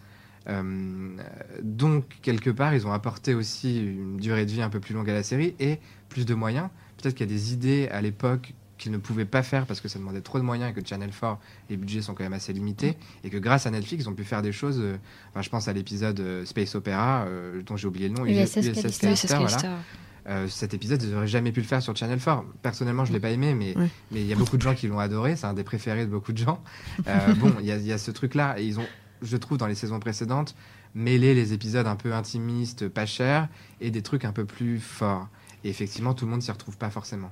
[1.63, 5.09] Donc, quelque part, ils ont apporté aussi une durée de vie un peu plus longue
[5.09, 5.79] à la série et
[6.09, 6.69] plus de moyens.
[6.97, 8.53] Peut-être qu'il y a des idées à l'époque
[8.83, 11.11] qu'ils ne pouvaient pas faire parce que ça demandait trop de moyens et que Channel
[11.11, 11.39] 4,
[11.71, 12.99] les budgets sont quand même assez limités.
[13.23, 14.81] Et que grâce à Netflix, ils ont pu faire des choses.
[14.81, 14.97] euh,
[15.31, 18.57] enfin, je pense à l'épisode euh, Space Opera, euh, dont j'ai oublié le nom, USS
[18.57, 19.37] USS Callister.
[19.39, 20.49] Voilà.
[20.49, 22.45] Cet épisode, ils n'auraient jamais pu le faire sur Channel 4.
[22.63, 23.75] Personnellement, je l'ai pas aimé, mais
[24.13, 25.37] il y a beaucoup de gens qui l'ont adoré.
[25.37, 26.63] C'est un des préférés de beaucoup de gens.
[27.39, 28.59] Bon, il y, y a ce truc-là.
[28.59, 28.87] Et ils ont,
[29.23, 30.55] je trouve, dans les saisons précédentes,
[30.95, 33.49] mêlé les épisodes un peu intimistes, pas chers,
[33.81, 35.29] et des trucs un peu plus forts.
[35.65, 37.31] Et effectivement, tout le monde s'y retrouve pas forcément.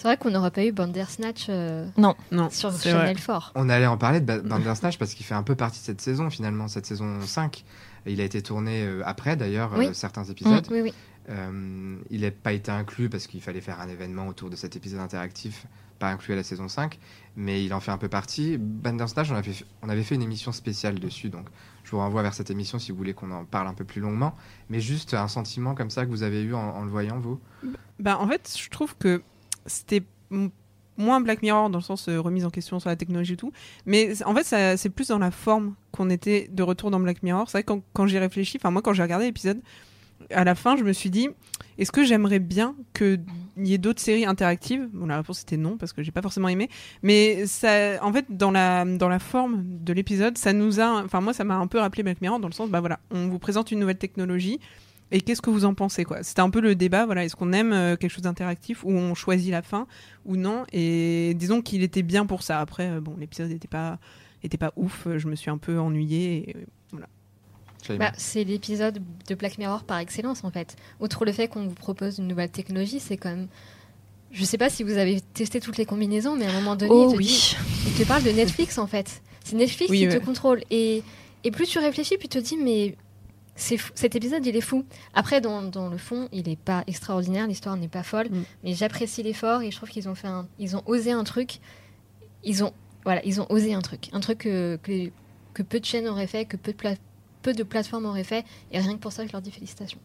[0.00, 2.16] C'est vrai qu'on n'aurait pas eu Bandersnatch euh, Non,
[2.50, 3.52] sur Channel 4.
[3.54, 6.00] On allait en parler de Ba- Bandersnatch parce qu'il fait un peu partie de cette
[6.00, 7.62] saison, finalement, cette saison 5.
[8.06, 9.88] Il a été tourné euh, après, d'ailleurs, Oui.
[9.88, 10.66] euh, certains épisodes.
[10.70, 10.94] Oui, oui.
[11.28, 14.74] Euh, il n'a pas été inclus parce qu'il fallait faire un événement autour de cet
[14.74, 15.66] épisode interactif,
[15.98, 16.98] pas inclus à la saison 5,
[17.36, 18.56] mais il en fait un peu partie.
[18.56, 21.46] Bandersnatch, on, avait fait- on avait fait une émission spéciale dessus, donc
[21.84, 24.00] je vous renvoie vers cette émission si vous voulez qu'on en parle un peu plus
[24.00, 24.34] longuement.
[24.70, 27.38] Mais juste un sentiment comme ça que vous avez eu en, en le voyant, vous?
[27.98, 29.22] Bah, en fait, je trouve que
[29.66, 30.02] c'était
[30.96, 33.52] moins Black Mirror dans le sens euh, remise en question sur la technologie et tout.
[33.86, 37.48] Mais en fait, c'est plus dans la forme qu'on était de retour dans Black Mirror.
[37.48, 39.60] C'est vrai que quand, quand j'y réfléchis, enfin, moi, quand j'ai regardé l'épisode,
[40.30, 41.28] à la fin, je me suis dit,
[41.78, 43.24] est-ce que j'aimerais bien qu'il
[43.56, 44.88] y ait d'autres séries interactives?
[44.92, 46.68] Bon, la réponse était non, parce que j'ai pas forcément aimé.
[47.02, 51.02] Mais ça, en fait, dans la, dans la forme de l'épisode, ça nous a.
[51.04, 53.28] Enfin, moi, ça m'a un peu rappelé Black Mirror dans le sens, bah voilà, on
[53.28, 54.60] vous présente une nouvelle technologie.
[55.12, 56.22] Et qu'est-ce que vous en pensez quoi?
[56.22, 57.04] C'était un peu le débat.
[57.06, 59.86] Voilà, est-ce qu'on aime euh, quelque chose d'interactif où on choisit la fin
[60.24, 60.64] ou non?
[60.72, 62.60] Et disons qu'il était bien pour ça.
[62.60, 63.98] Après, euh, bon, l'épisode n'était pas
[64.44, 65.06] était pas ouf.
[65.16, 66.50] Je me suis un peu ennuyée.
[66.50, 67.08] Et, euh, voilà.
[67.98, 70.76] Bah, c'est l'épisode de Black Mirror par excellence en fait.
[71.00, 73.48] Outre le fait qu'on vous propose une nouvelle technologie, c'est même.
[74.30, 76.92] Je sais pas si vous avez testé toutes les combinaisons, mais à un moment donné,
[76.94, 77.24] Oh il, te oui.
[77.26, 77.56] dit-
[77.88, 79.22] il te parle de Netflix en fait.
[79.44, 80.20] C'est Netflix Oui, qui ouais.
[80.20, 80.62] te contrôle.
[80.70, 81.02] Et,
[81.42, 82.94] et plus tu réfléchis, plus tu te dis, mais
[83.60, 84.84] c'est cet épisode, il est fou.
[85.14, 88.42] Après, dans, dans le fond, il est pas extraordinaire, l'histoire n'est pas folle, Mm.
[88.64, 91.60] mais j'apprécie l'effort et je trouve qu'ils ont fait un, ils ont osé un truc.
[92.42, 92.72] Ils ont,
[93.04, 95.10] voilà, ils ont osé un truc, un truc que, que,
[95.54, 96.78] que peu de chaînes auraient fait, que peu de,
[97.42, 100.00] peu de plateformes auraient fait, et rien que pour ça, je leur dis félicitations.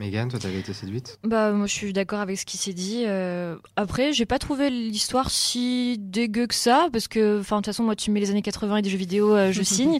[0.00, 3.04] Megan, toi, t'avais été séduite Bah moi je suis d'accord avec ce qui s'est dit.
[3.06, 7.66] Euh, après j'ai pas trouvé l'histoire si dégueu que ça parce que enfin de toute
[7.66, 9.98] façon moi tu mets les années 80 et des jeux vidéo euh, je signe.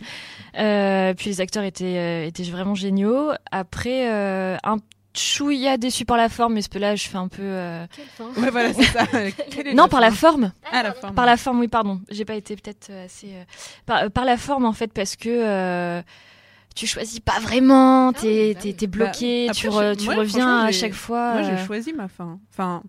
[0.58, 3.30] Euh, puis les acteurs étaient euh, étaient vraiment géniaux.
[3.52, 4.78] Après euh, un
[5.14, 7.84] chouïa déçu par la forme mais ce là je fais un peu euh,
[8.16, 9.04] Quelle Ouais, voilà, c'est ça.
[9.74, 10.52] Non par la forme?
[10.72, 11.14] Ah, la forme.
[11.14, 13.34] par la forme oui pardon j'ai pas été peut-être assez
[13.84, 16.00] par, par la forme en fait parce que euh,
[16.74, 18.54] tu choisis pas vraiment, t'es
[18.87, 21.35] bloqué, Bah, tu, re- reviens à chaque fois.
[21.35, 22.38] Moi, j'ai euh, choisi ma fin.
[22.52, 22.83] Enfin,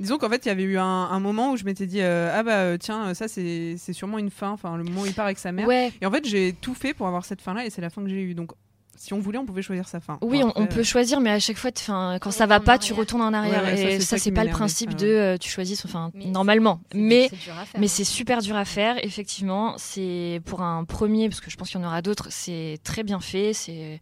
[0.00, 2.30] disons qu'en fait, il y avait eu un, un moment où je m'étais dit, euh,
[2.34, 4.50] ah bah euh, tiens, ça c'est c'est sûrement une fin.
[4.50, 5.66] Enfin, le moment où il part avec sa mère.
[5.68, 8.02] Ouais, Et en fait, j'ai tout fait pour avoir cette fin-là, et c'est la fin
[8.02, 8.34] que j'ai eue.
[8.34, 8.52] Donc,
[8.98, 10.18] si on voulait, on pouvait choisir sa fin.
[10.20, 12.92] Oui, on, peut choisir, mais à chaque fois, 'fin, quand On ça va pas, tu
[12.92, 13.62] retournes en arrière.
[13.62, 15.84] Ouais, ouais, ça, et c'est ça, c'est pas le principe Ah de euh, tu choisis,
[15.84, 16.80] enfin, Mais normalement.
[16.92, 17.36] c'est- Mais, c'est
[17.78, 17.88] mais hein.
[17.88, 19.74] c'est super dur à faire, effectivement.
[19.78, 23.02] C'est pour un premier, parce que je pense qu'il y en aura d'autres, c'est très
[23.04, 23.52] bien fait.
[23.52, 24.00] C'est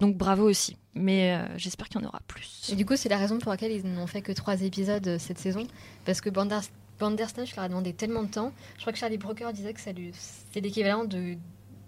[0.00, 0.76] donc bravo aussi.
[0.94, 2.68] Mais euh, j'espère qu'il y en aura plus.
[2.72, 5.16] Et du coup, c'est la raison pour laquelle ils n'ont fait que trois épisodes euh,
[5.18, 5.66] cette saison.
[6.04, 8.52] Parce que Banders- Bandersnatch leur a demandé tellement de temps.
[8.76, 10.10] Je crois que Charlie Brooker disait que ça lui-
[10.52, 11.36] c'est l'équivalent de-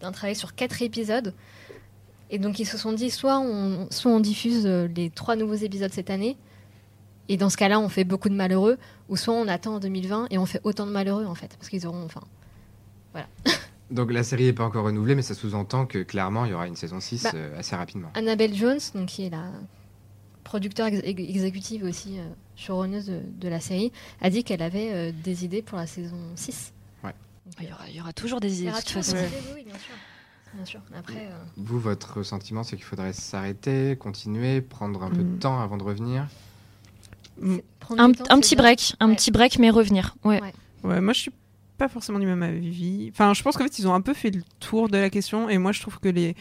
[0.00, 1.34] d'un travail sur quatre épisodes.
[2.30, 5.54] Et donc, ils se sont dit soit on, soit on diffuse euh, les trois nouveaux
[5.54, 6.36] épisodes cette année.
[7.28, 8.78] Et dans ce cas-là, on fait beaucoup de malheureux.
[9.08, 11.56] Ou soit on attend en 2020 et on fait autant de malheureux, en fait.
[11.58, 12.04] Parce qu'ils auront.
[12.04, 12.22] Enfin,
[13.90, 16.68] Donc la série n'est pas encore renouvelée, mais ça sous-entend que clairement il y aura
[16.68, 17.30] une saison 6 Bah.
[17.34, 18.08] euh, assez rapidement.
[18.14, 19.46] Annabelle Jones, donc, qui est la
[20.44, 22.22] producteur ex- ex- exécutive aussi, euh,
[22.54, 23.90] showrunneuse de, de la série,
[24.20, 26.72] a dit qu'elle avait euh, des idées pour la saison 6.
[27.60, 29.16] Il y aura, il y aura toujours des idées de toute façon.
[29.56, 29.92] oui, bien sûr.
[30.54, 30.80] Bien sûr.
[30.96, 35.38] Après, euh, Vous, votre sentiment, c'est qu'il faudrait s'arrêter, continuer, prendre un peu de Mm.
[35.38, 36.26] temps avant de revenir.
[37.40, 37.56] Mm.
[37.98, 38.64] Un, temps, petit bien.
[38.64, 39.16] break, un Ouais.
[39.16, 40.14] petit break, mais revenir.
[40.24, 40.40] Ouais.
[40.40, 40.52] Ouais.
[40.84, 41.32] Ouais, moi je suis
[41.78, 43.08] pas forcément du même avis.
[43.12, 45.48] Enfin, je pense qu'en fait ils ont un peu fait le tour de la question
[45.48, 46.34] et moi je trouve que les.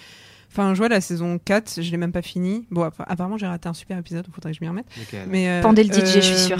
[0.52, 2.66] Enfin, je vois la saison 4, je l'ai même pas fini.
[2.72, 4.86] Bon, appa- apparemment j'ai raté un super épisode, il faudrait que je m'y remette.
[4.98, 6.58] Lequel Mais, euh, Pendez le DJ, je suis sûre.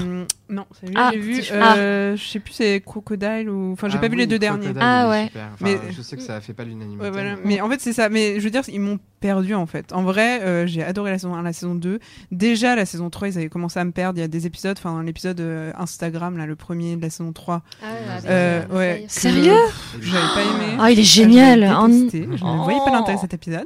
[0.50, 1.40] Non, c'est lui, Ah, j'ai vu.
[1.40, 3.72] petit euh, Je sais plus, c'est Crocodile ou.
[3.74, 4.80] Enfin, j'ai Ah pas vu les deux Crocodile, derniers.
[4.82, 5.26] Ah ouais.
[5.28, 5.50] super.
[5.54, 7.04] Enfin, Mais- Je sais que ça fait pas l'unanimité.
[7.04, 7.36] Ouais, voilà.
[7.38, 8.10] mais- Mais en fait, c'est ça.
[8.10, 9.92] Mais je veux dire, ils m'ont perdu en fait.
[9.92, 12.00] En vrai, euh, j'ai adoré la saison 1, la saison 2.
[12.32, 14.18] Déjà, la saison 3, ils avaient commencé à me perdre.
[14.18, 17.32] Il y a des épisodes, enfin, l'épisode euh, Instagram, là, le premier de la saison
[17.34, 17.62] 3.
[17.82, 19.06] Ah ouais, Euh, euh, ouais.
[19.08, 19.54] Sérieux?
[20.00, 20.78] J'avais pas aimé.
[20.80, 21.60] Ah, il est Ah, génial.
[21.62, 21.66] Je
[22.28, 22.64] ne Oh.
[22.64, 23.66] voyais pas l'intérêt de cet épisode.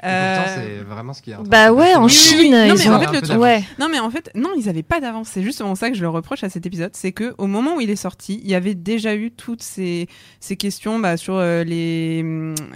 [0.00, 1.36] pourtant, Euh, c'est vraiment ce qui est.
[1.48, 2.42] Bah ouais, en Oui, oui, oui.
[2.44, 3.62] Chine, Non, ils mais ont en fait, le ouais.
[3.78, 5.28] Non, mais en fait, non, ils avaient pas d'avance.
[5.28, 6.90] C'est justement ça que je leur reproche à cet épisode.
[6.94, 10.08] C'est que au moment où il est sorti, il y avait déjà eu toutes ces,
[10.40, 12.22] ces questions bah, sur euh, les,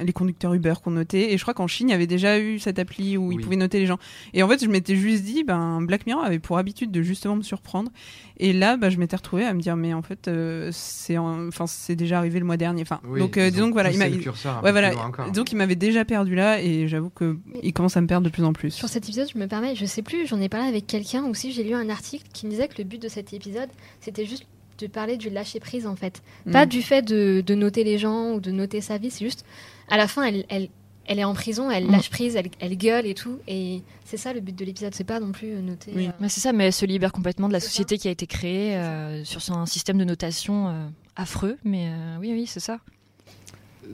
[0.02, 1.32] les conducteurs Uber qu'on notait.
[1.32, 3.56] Et je crois qu'en Chine, il y avait déjà eu cette appli où ils pouvaient
[3.56, 3.98] noter les gens.
[4.32, 7.36] Et en fait, je m'étais juste dit, ben, Black Mirror avait pour habitude de justement
[7.36, 7.90] me surprendre.
[8.38, 11.46] Et là, bah, je m'étais retrouvée à me dire, mais en fait, euh, c'est en-
[11.48, 12.82] enfin, c'est déjà arrivé le mois dernier.
[12.82, 14.06] Enfin, Oui, donc, euh, voilà, il m'a.
[14.06, 14.90] Ouais, voilà.
[15.32, 18.30] Donc, il m'avait déjà perdu là, et j'avoue que il commence à me perdre de
[18.32, 18.70] plus en plus.
[18.70, 21.34] Sur cet épisode, je me permets, je sais plus, j'en ai parlé avec quelqu'un ou
[21.34, 23.68] si j'ai lu un article qui me disait que le but de cet épisode,
[24.00, 24.46] c'était juste
[24.78, 26.22] de parler du lâcher prise en fait.
[26.50, 26.68] Pas Mm.
[26.68, 29.44] du fait de, de noter les gens ou de noter sa vie, c'est juste
[29.88, 30.68] à la fin, elle, elle,
[31.06, 31.90] elle est en prison, elle Mm.
[31.92, 33.38] lâche prise, elle, elle gueule et tout.
[33.46, 35.92] Et c'est ça le but de l'épisode, c'est pas non plus euh, noter.
[35.94, 36.08] Oui.
[36.08, 37.68] euh, Mais c'est ça, mais elle se libère complètement de la ça.
[37.68, 41.56] société qui a été créée euh, sur un système de notation euh, affreux.
[41.62, 42.80] Mais euh, oui, oui, c'est ça.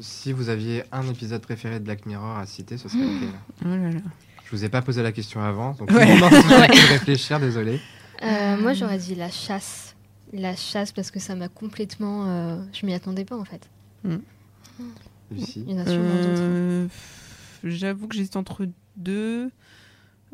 [0.00, 3.28] Si vous aviez un épisode préféré de Black Mirror à citer, ce serait lequel
[3.64, 4.00] Oh là là.
[4.44, 6.06] Je vous ai pas posé la question avant, donc Ouais.
[6.16, 7.80] je de réfléchir, désolé.
[8.22, 9.94] Euh, moi, j'aurais dit la chasse.
[10.32, 12.26] La chasse, parce que ça m'a complètement.
[12.26, 13.68] euh, je m'y attendais pas, en fait.
[15.30, 15.64] Lucie.
[15.66, 16.40] Il y en a sûrement d'autres.
[16.40, 16.88] Euh,
[17.64, 19.50] J'avoue que j'hésite entre deux.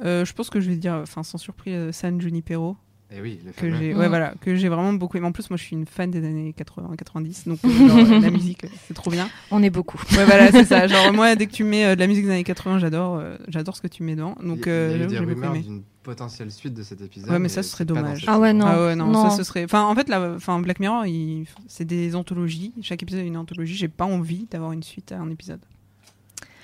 [0.05, 2.77] Euh, je pense que je vais dire, enfin sans surprise, San Junipero
[3.09, 3.99] Et Eh oui, le que j'ai, Mm.
[3.99, 5.27] ouais voilà, que j'ai vraiment beaucoup aimé.
[5.29, 8.67] En plus, moi, je suis une fan des années 80-90, donc euh, genre, la musique,
[8.89, 9.29] c'est trop bien.
[9.53, 9.99] On est beaucoup.
[10.17, 10.87] Ouais, voilà, c'est ça.
[10.89, 13.37] Genre moi, dès que tu mets euh, de la musique des années 80, j'adore, euh,
[13.47, 14.35] j'adore ce que tu mets dedans.
[14.43, 17.01] Donc, il y a- euh, y a eu des rumeurs d'une potentielle suite de cet
[17.01, 17.31] épisode.
[17.31, 18.25] Ouais, mais ça, ce serait dommage.
[18.27, 18.67] Ah ouais, non.
[18.67, 19.31] Ah ouais, non, Non.
[19.31, 19.65] ça ce serait.
[19.65, 20.33] Enfin, en fait, la...
[20.35, 21.47] enfin, Black Mirror, il...
[21.69, 22.73] c'est des anthologies.
[22.83, 23.77] Chaque épisode est une anthologie.
[23.77, 25.61] J'ai pas envie d'avoir une suite à un épisode.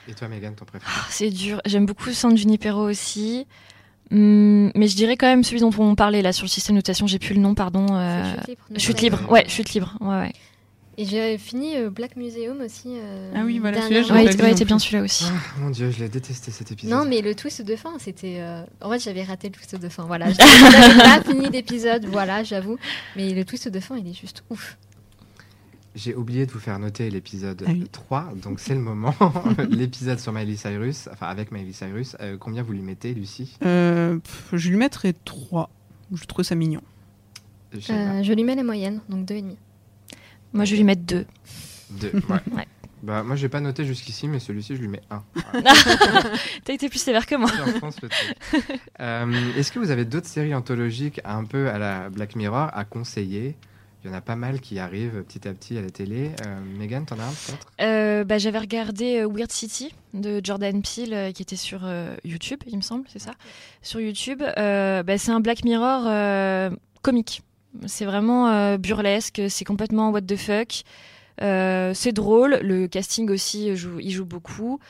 [0.09, 0.90] Et toi, Megan, ton préféré?
[0.92, 1.61] Ah, C'est dur.
[1.66, 3.46] J'aime beaucoup San Junipero aussi.
[4.12, 6.79] Hum, mais je dirais quand même celui dont on parlait là sur le système de
[6.79, 7.07] notation.
[7.07, 7.87] J'ai plus le nom, pardon.
[7.92, 8.62] euh, Chute libre.
[8.79, 9.18] Chute libre.
[9.31, 9.96] Ouais, chute libre.
[10.01, 10.33] Ouais, ouais.
[10.98, 12.88] Et j'ai fini euh, Black Museum aussi.
[12.98, 15.25] euh, Ah oui, voilà, celui-là, Ouais, ouais, bien celui-là aussi.
[15.27, 16.92] Ah, Mon dieu, je l'ai détesté cet épisode.
[16.94, 18.37] Non, mais le twist de fin, c'était.
[18.40, 20.05] euh, En fait, j'avais raté le twist de fin.
[20.05, 20.27] Voilà.
[20.38, 22.77] J'avais pas fini d'épisode, voilà, j'avoue.
[23.16, 24.77] Mais le twist de fin, il est juste ouf.
[25.94, 27.87] J'ai oublié de vous faire noter l'épisode Ah oui.
[27.90, 29.14] 3, donc c'est le moment.
[29.68, 32.16] l'épisode sur Miley Cyrus, enfin avec Miley Cyrus.
[32.20, 33.57] Euh, combien vous lui mettez, Lucie?
[33.64, 35.68] Euh, pff, je lui mettrais 3.
[36.14, 36.83] Je trouve ça mignon.
[37.90, 39.57] Euh, je lui mets les moyennes, donc 2,5.
[40.52, 41.26] Moi, je vais lui mettre deux.
[41.90, 42.40] Deux, ouais.
[42.55, 42.66] Ouais.
[43.02, 45.22] Bah, moi, j'ai pas noté jusqu'ici, mais celui-ci, je lui mets 1.
[46.64, 47.50] T'as été plus sévère que moi.
[49.00, 52.85] Euh, Est-ce que vous avez d'autres séries anthologiques un peu à la Black Mirror à
[52.85, 53.57] conseiller?
[54.05, 56.33] Il y en a pas mal qui arrivent petit à petit à la télé.
[56.45, 57.67] Euh, Megan, t'en as un peut-être?
[57.81, 61.88] Euh, bah, J'avais regardé euh, Weird City de Jordan Peele euh, qui était sur
[62.25, 63.33] YouTube, il me semble, c'est ça?
[63.81, 64.43] Sur YouTube.
[64.43, 67.43] Bah, c'est un Black Mirror comique.
[67.87, 70.83] C'est vraiment burlesque, c'est complètement what the fuck.
[71.38, 74.81] C'est drôle, le casting aussi joue, il joue beaucoup.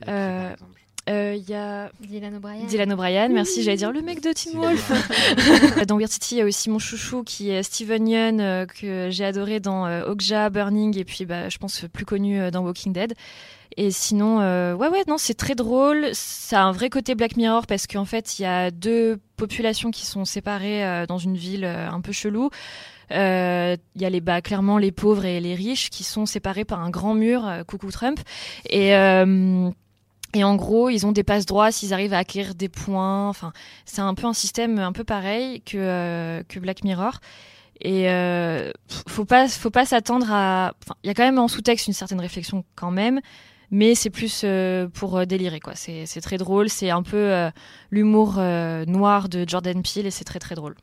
[0.00, 0.56] Qui, par
[1.08, 2.64] exemple Euh, Il y a Dylan O'Brien.
[2.66, 4.92] Dylan O'Brien, merci, j'allais dire le mec de Teen Wolf.
[5.86, 9.08] Dans Weird City, il y a aussi mon chouchou qui est Steven Yeun, euh, que
[9.10, 12.60] j'ai adoré dans euh, Okja, Burning, et puis bah, je pense plus connu euh, dans
[12.62, 13.14] Walking Dead.
[13.76, 16.08] Et sinon, euh, ouais, ouais, non, c'est très drôle.
[16.12, 19.90] Ça a un vrai côté Black Mirror parce qu'en fait, il y a deux populations
[19.90, 22.50] qui sont séparées euh, dans une ville euh, un peu chelou.
[23.12, 26.64] Euh, Il y a les, bah, clairement les pauvres et les riches qui sont séparés
[26.64, 28.18] par un grand mur, euh, coucou Trump.
[28.68, 29.70] Et, euh,
[30.34, 33.28] et en gros, ils ont des passe droits s'ils arrivent à acquérir des points.
[33.28, 33.52] Enfin,
[33.86, 37.20] c'est un peu un système un peu pareil que, euh, que Black Mirror.
[37.80, 38.72] Et euh,
[39.06, 40.72] faut pas, faut pas s'attendre à.
[41.04, 43.20] Il y a quand même en sous-texte une certaine réflexion quand même,
[43.70, 45.74] mais c'est plus euh, pour euh, délirer quoi.
[45.76, 47.50] C'est c'est très drôle, c'est un peu euh,
[47.90, 50.74] l'humour euh, noir de Jordan Peele et c'est très très drôle.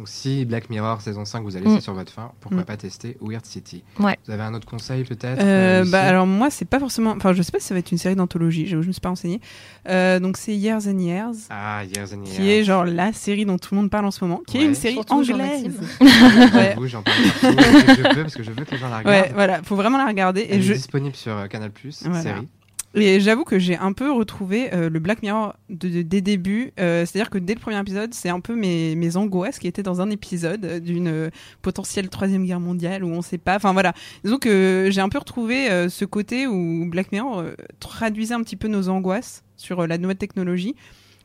[0.00, 1.80] Donc, si Black Mirror saison 5 vous a laissé Mm.
[1.82, 2.64] sur votre fin, pourquoi Mm.
[2.64, 4.16] pas tester Weird City Ouais.
[4.26, 7.10] Vous avez un autre conseil peut-être Euh, euh, bah, alors moi, c'est pas forcément.
[7.14, 8.64] Enfin, je sais pas si ça va être une série d'anthologie.
[8.66, 9.42] Je, je me suis pas renseignée.
[9.90, 12.34] Euh, donc c'est Years and Years, Ah, Years and Years.
[12.34, 14.64] qui est genre la série dont tout le monde parle en ce moment, qui Ouais.
[14.64, 15.64] est une série Surtout anglaise.
[16.00, 16.08] Ouais.
[16.70, 19.26] J'avoue, j'en parle partout je peux parce que je veux que les gens la regardent.
[19.26, 20.46] Ouais, voilà, faut vraiment la regarder.
[20.48, 21.72] Elle Et est je, disponible sur euh, Canal+,
[22.06, 22.22] Voilà.
[22.22, 22.48] série.
[22.96, 26.72] Et j'avoue que j'ai un peu retrouvé euh, le Black Mirror de, de- des débuts.
[26.80, 29.84] Euh, C'est-à-dire que dès le premier épisode, c'est un peu mes, mes angoisses qui étaient
[29.84, 31.30] dans un épisode euh, d'une
[31.62, 33.54] potentielle troisième guerre mondiale où on sait pas.
[33.56, 33.92] Enfin voilà.
[34.24, 37.44] Disons que j'ai un peu retrouvé ce côté où Black Mirror
[37.78, 40.74] traduisait un petit peu nos angoisses sur la nouvelle technologie.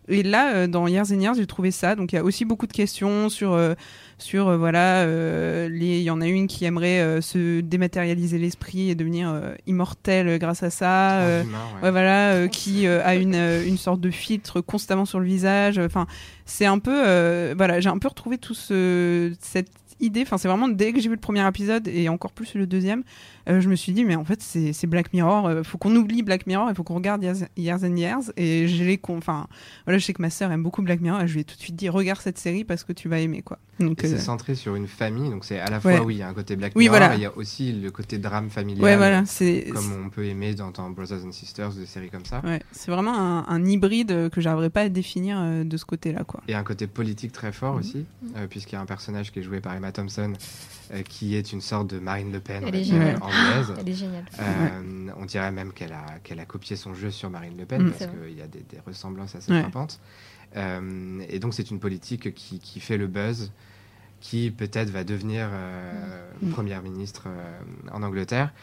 [0.08, 1.96] Et là, euh, dans Years and Years, j'ai trouvé ça.
[1.96, 3.74] Donc il y a aussi beaucoup de questions sur euh,
[4.18, 8.96] sur euh, voilà euh, il y en a une qui aimerait se dématérialiser l'esprit et
[8.96, 11.84] devenir euh, immortel grâce à ça Transhumain, ouais.
[11.84, 16.08] ouais, voilà qui a une une sorte de filtre constamment sur le visage enfin
[16.46, 20.48] c'est un peu euh, voilà j'ai un peu retrouvé tout ce cette idée enfin c'est
[20.48, 23.04] vraiment dès que j'ai vu le premier épisode et encore plus le deuxième
[23.48, 25.96] euh, je me suis dit mais en fait c'est c'est Black Mirror euh, faut qu'on
[25.96, 29.48] oublie Black Mirror il faut qu'on regarde Years, Years and Years et con- enfin
[29.86, 31.56] voilà je sais que ma sœur aime beaucoup Black Mirror et je lui ai tout
[31.56, 34.10] de suite dit regarde cette série parce que tu vas aimer quoi donc Et euh,
[34.12, 36.00] c'est centré sur une famille, donc c'est à la fois, Ouais.
[36.00, 37.14] oui, il y a un côté Black Oui, Mirror, voilà.
[37.16, 40.24] et il y a aussi le côté drame familial, ouais voilà c'est comme on peut
[40.26, 42.40] aimer dans, dans Brothers and Sisters, des séries comme ça.
[42.46, 46.24] Ouais, c'est vraiment un, un hybride euh, que j'arriverais pas à définir de ce côté-là,
[46.24, 46.40] quoi.
[46.48, 47.80] Et un côté politique très fort Mhm.
[47.82, 48.06] aussi,
[48.50, 50.34] puisqu'il y a un personnage qui est joué par Emma Thompson,
[50.94, 53.74] euh, qui est une sorte de Marine Le Pen Elle est anglaise.
[53.80, 54.26] Elle est géniale.
[54.40, 57.82] Euh, On dirait même qu'elle a, qu'elle a copié son jeu sur Marine Le Pen,
[57.84, 57.92] Mm.
[57.92, 59.62] parce qu'il y a des, des ressemblances assez Ouais.
[59.62, 60.00] frappantes.
[60.56, 63.52] Euh, et donc c'est une politique qui, qui fait le buzz,
[64.22, 66.50] qui peut-être va devenir euh, Mm.
[66.52, 67.60] première ministre euh,
[67.92, 68.54] en Angleterre.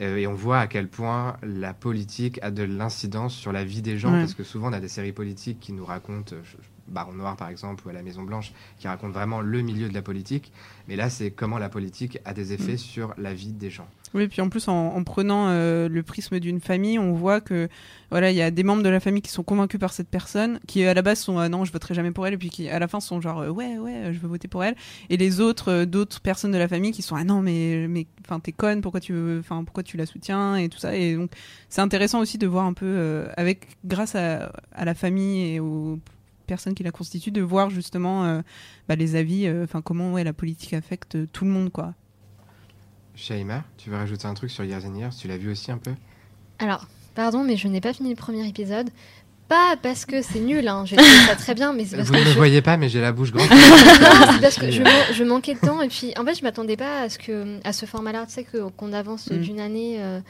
[0.00, 3.82] Euh, et on voit à quel point la politique a de l'incidence sur la vie
[3.82, 4.20] des gens, Ouais.
[4.20, 6.56] parce que souvent on a des séries politiques qui nous racontent, je-
[6.88, 9.94] Baron Noir par exemple ou à la Maison Blanche, qui racontent vraiment le milieu de
[9.94, 10.52] la politique.
[10.88, 13.86] Mais là, c'est comment la politique a des effets sur la vie des gens.
[14.14, 17.68] Oui, puis en plus, en, en prenant euh, le prisme d'une famille, on voit que
[18.10, 20.60] voilà, il y a des membres de la famille qui sont convaincus par cette personne,
[20.66, 22.68] qui à la base sont ah non, je voterai jamais pour elle, et puis qui
[22.68, 24.74] à la fin sont genre euh, ouais, ouais, je veux voter pour elle,
[25.08, 28.06] et les autres, euh, d'autres personnes de la famille qui sont ah non, mais mais
[28.26, 31.16] enfin t'es conne, pourquoi tu veux, enfin pourquoi tu la soutiens et tout ça, et
[31.16, 31.30] donc
[31.70, 35.60] c'est intéressant aussi de voir un peu euh, avec grâce à, à la famille et
[35.60, 35.98] aux
[36.46, 38.40] personnes qui la constituent, de voir justement euh,
[38.88, 41.94] bah, les avis, euh, enfin comment ouais la politique affecte tout le monde quoi.
[43.14, 45.78] Shaima, tu veux rajouter un truc sur Years and Years Tu l'as vu aussi un
[45.78, 45.92] peu?
[46.58, 48.88] Alors, pardon, mais je n'ai pas fini le premier épisode.
[49.48, 50.84] Pas parce que c'est nul, hein.
[50.86, 52.36] j'ai trouvé ça très bien, mais c'est parce Vous que ne me je...
[52.36, 53.48] voyez pas, mais j'ai la bouche grande.
[53.50, 53.56] Non,
[54.32, 56.42] c'est parce que je, euh, man- je manquais de temps et puis en fait je
[56.42, 59.38] m'attendais pas à ce que à ce format-là, tu sais que- qu'on avance Mm.
[59.40, 59.96] d'une année.
[59.98, 60.20] euh,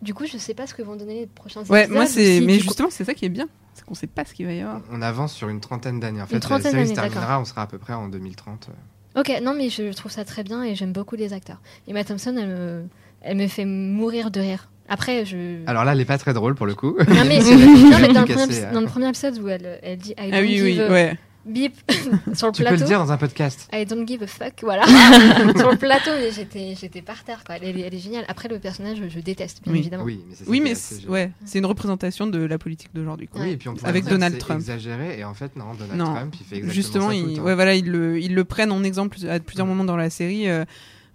[0.00, 1.96] du coup, je sais pas ce que vont donner les prochains Ouais, épisodes.
[1.96, 4.24] moi c'est, si mais coup- justement c'est ça qui est bien, c'est qu'on sait pas
[4.24, 4.80] ce qu'il va y avoir.
[4.90, 6.22] On avance sur une trentaine d'années.
[6.22, 8.70] En fait, la série se terminera, on sera à peu près en 2030.
[9.16, 11.60] Ok, non mais je trouve ça très bien et j'aime beaucoup les acteurs.
[11.88, 12.84] Emma Thompson, elle me,
[13.22, 14.68] elle me fait mourir de rire.
[14.88, 15.64] Après, je.
[15.66, 16.96] Alors là, elle est pas très drôle pour le coup.
[17.08, 18.72] non mais, non, mais dans, le premier, hein.
[18.72, 21.18] dans le premier épisode où elle, elle dit I don't Ah oui oui ouais.
[21.46, 21.74] Beep
[22.34, 22.82] sur le Tu peux plateau.
[22.82, 23.68] le dire dans un podcast.
[23.72, 24.84] I don't give a fuck, voilà.
[25.56, 27.56] sur le plateau, j'étais, j'étais par terre, quoi.
[27.60, 28.24] Elle, est- elle est géniale.
[28.28, 29.78] Après, le personnage, je, je déteste, bien Oui.
[29.80, 30.04] évidemment.
[30.04, 31.10] Oui, mais c'est ça Oui mais c'est, génial.
[31.10, 33.40] ouais, c'est une représentation de la politique d'aujourd'hui quoi.
[33.40, 34.60] Oui, et puis on Avec dire Donald c'est Trump.
[34.60, 36.14] exagéré, et en fait, non, Donald Non.
[36.14, 37.42] Trump, il fait exactement Justement, ça tout le ils, temps.
[37.44, 40.48] ouais, voilà, ils, le, ils le prennent en exemple à plusieurs moments dans la série
[40.48, 40.64] euh,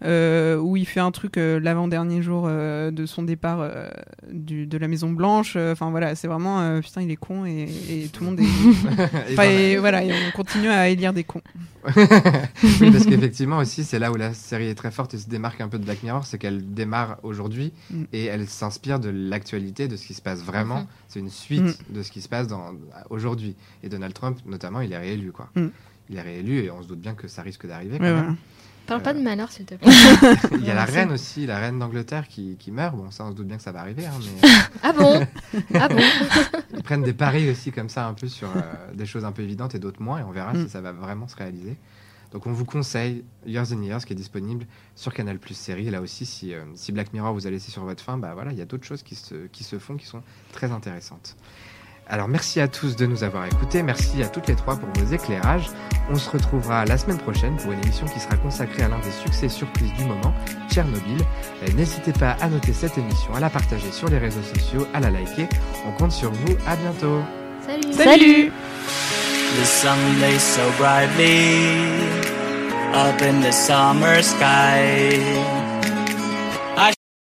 [0.04, 3.88] euh, où il fait un truc euh, l'avant-dernier jour euh, de son départ euh,
[4.32, 5.54] du, de la Maison Blanche.
[5.56, 8.40] euh, Enfin voilà, c'est vraiment euh, putain, il est con et, et tout le monde
[8.40, 8.44] est.
[8.86, 9.52] Enfin, voilà.
[9.52, 11.42] et voilà, et on continue à élire des cons.
[11.96, 15.62] oui, parce qu'effectivement aussi, c'est là où la série est très forte et se démarque
[15.62, 18.04] un peu de Black Mirror, c'est qu'elle démarre aujourd'hui Mm.
[18.14, 20.88] et elle s'inspire de l'actualité, de ce qui se passe vraiment.
[21.08, 21.94] C'est une suite Mm.
[21.94, 22.72] de ce qui se passe dans,
[23.10, 23.56] aujourd'hui.
[23.84, 25.50] Et Donald Trump, notamment, il est réélu, quoi.
[25.56, 25.68] Mm.
[26.10, 27.98] Il est réélu et on se doute bien que ça risque d'arriver.
[28.88, 29.92] Parle Euh, pas de malheur, s'il te plaît.
[30.54, 32.96] Il y a la reine aussi, la reine d'Angleterre qui, qui meurt.
[32.96, 34.50] Bon, ça, on se doute bien que ça va arriver, hein, mais
[34.84, 35.26] ah bon?
[35.74, 36.02] Ah bon?
[36.76, 38.62] Ils prennent des paris aussi comme ça, un peu sur euh,
[38.94, 40.66] des choses un peu évidentes et d'autres moins, et on verra Mm.
[40.66, 41.76] si ça va vraiment se réaliser.
[42.32, 45.88] Donc on vous conseille Years and Years qui est disponible sur Canal Plus série.
[45.88, 48.34] Et là aussi, si, euh, si Black Mirror vous a laissé sur votre faim, bah
[48.34, 50.22] voilà, il y a d'autres choses qui se, qui se font qui sont
[50.52, 51.36] très intéressantes.
[52.08, 55.12] Alors merci à tous de nous avoir écoutés, merci à toutes les trois pour vos
[55.12, 55.70] éclairages.
[56.12, 59.12] On se retrouvera la semaine prochaine pour une émission qui sera consacrée à l'un des
[59.12, 60.32] succès surprises du moment,
[60.70, 61.18] Tchernobyl.
[61.64, 65.00] Euh, N'hésitez pas à noter cette émission, à la partager sur les réseaux sociaux, à
[65.00, 65.48] la liker.
[65.88, 67.22] On compte sur vous, à bientôt.
[67.66, 68.52] Salut Salut
[69.60, 71.66] The sun lays so brightly
[72.94, 75.65] up in the summer sky.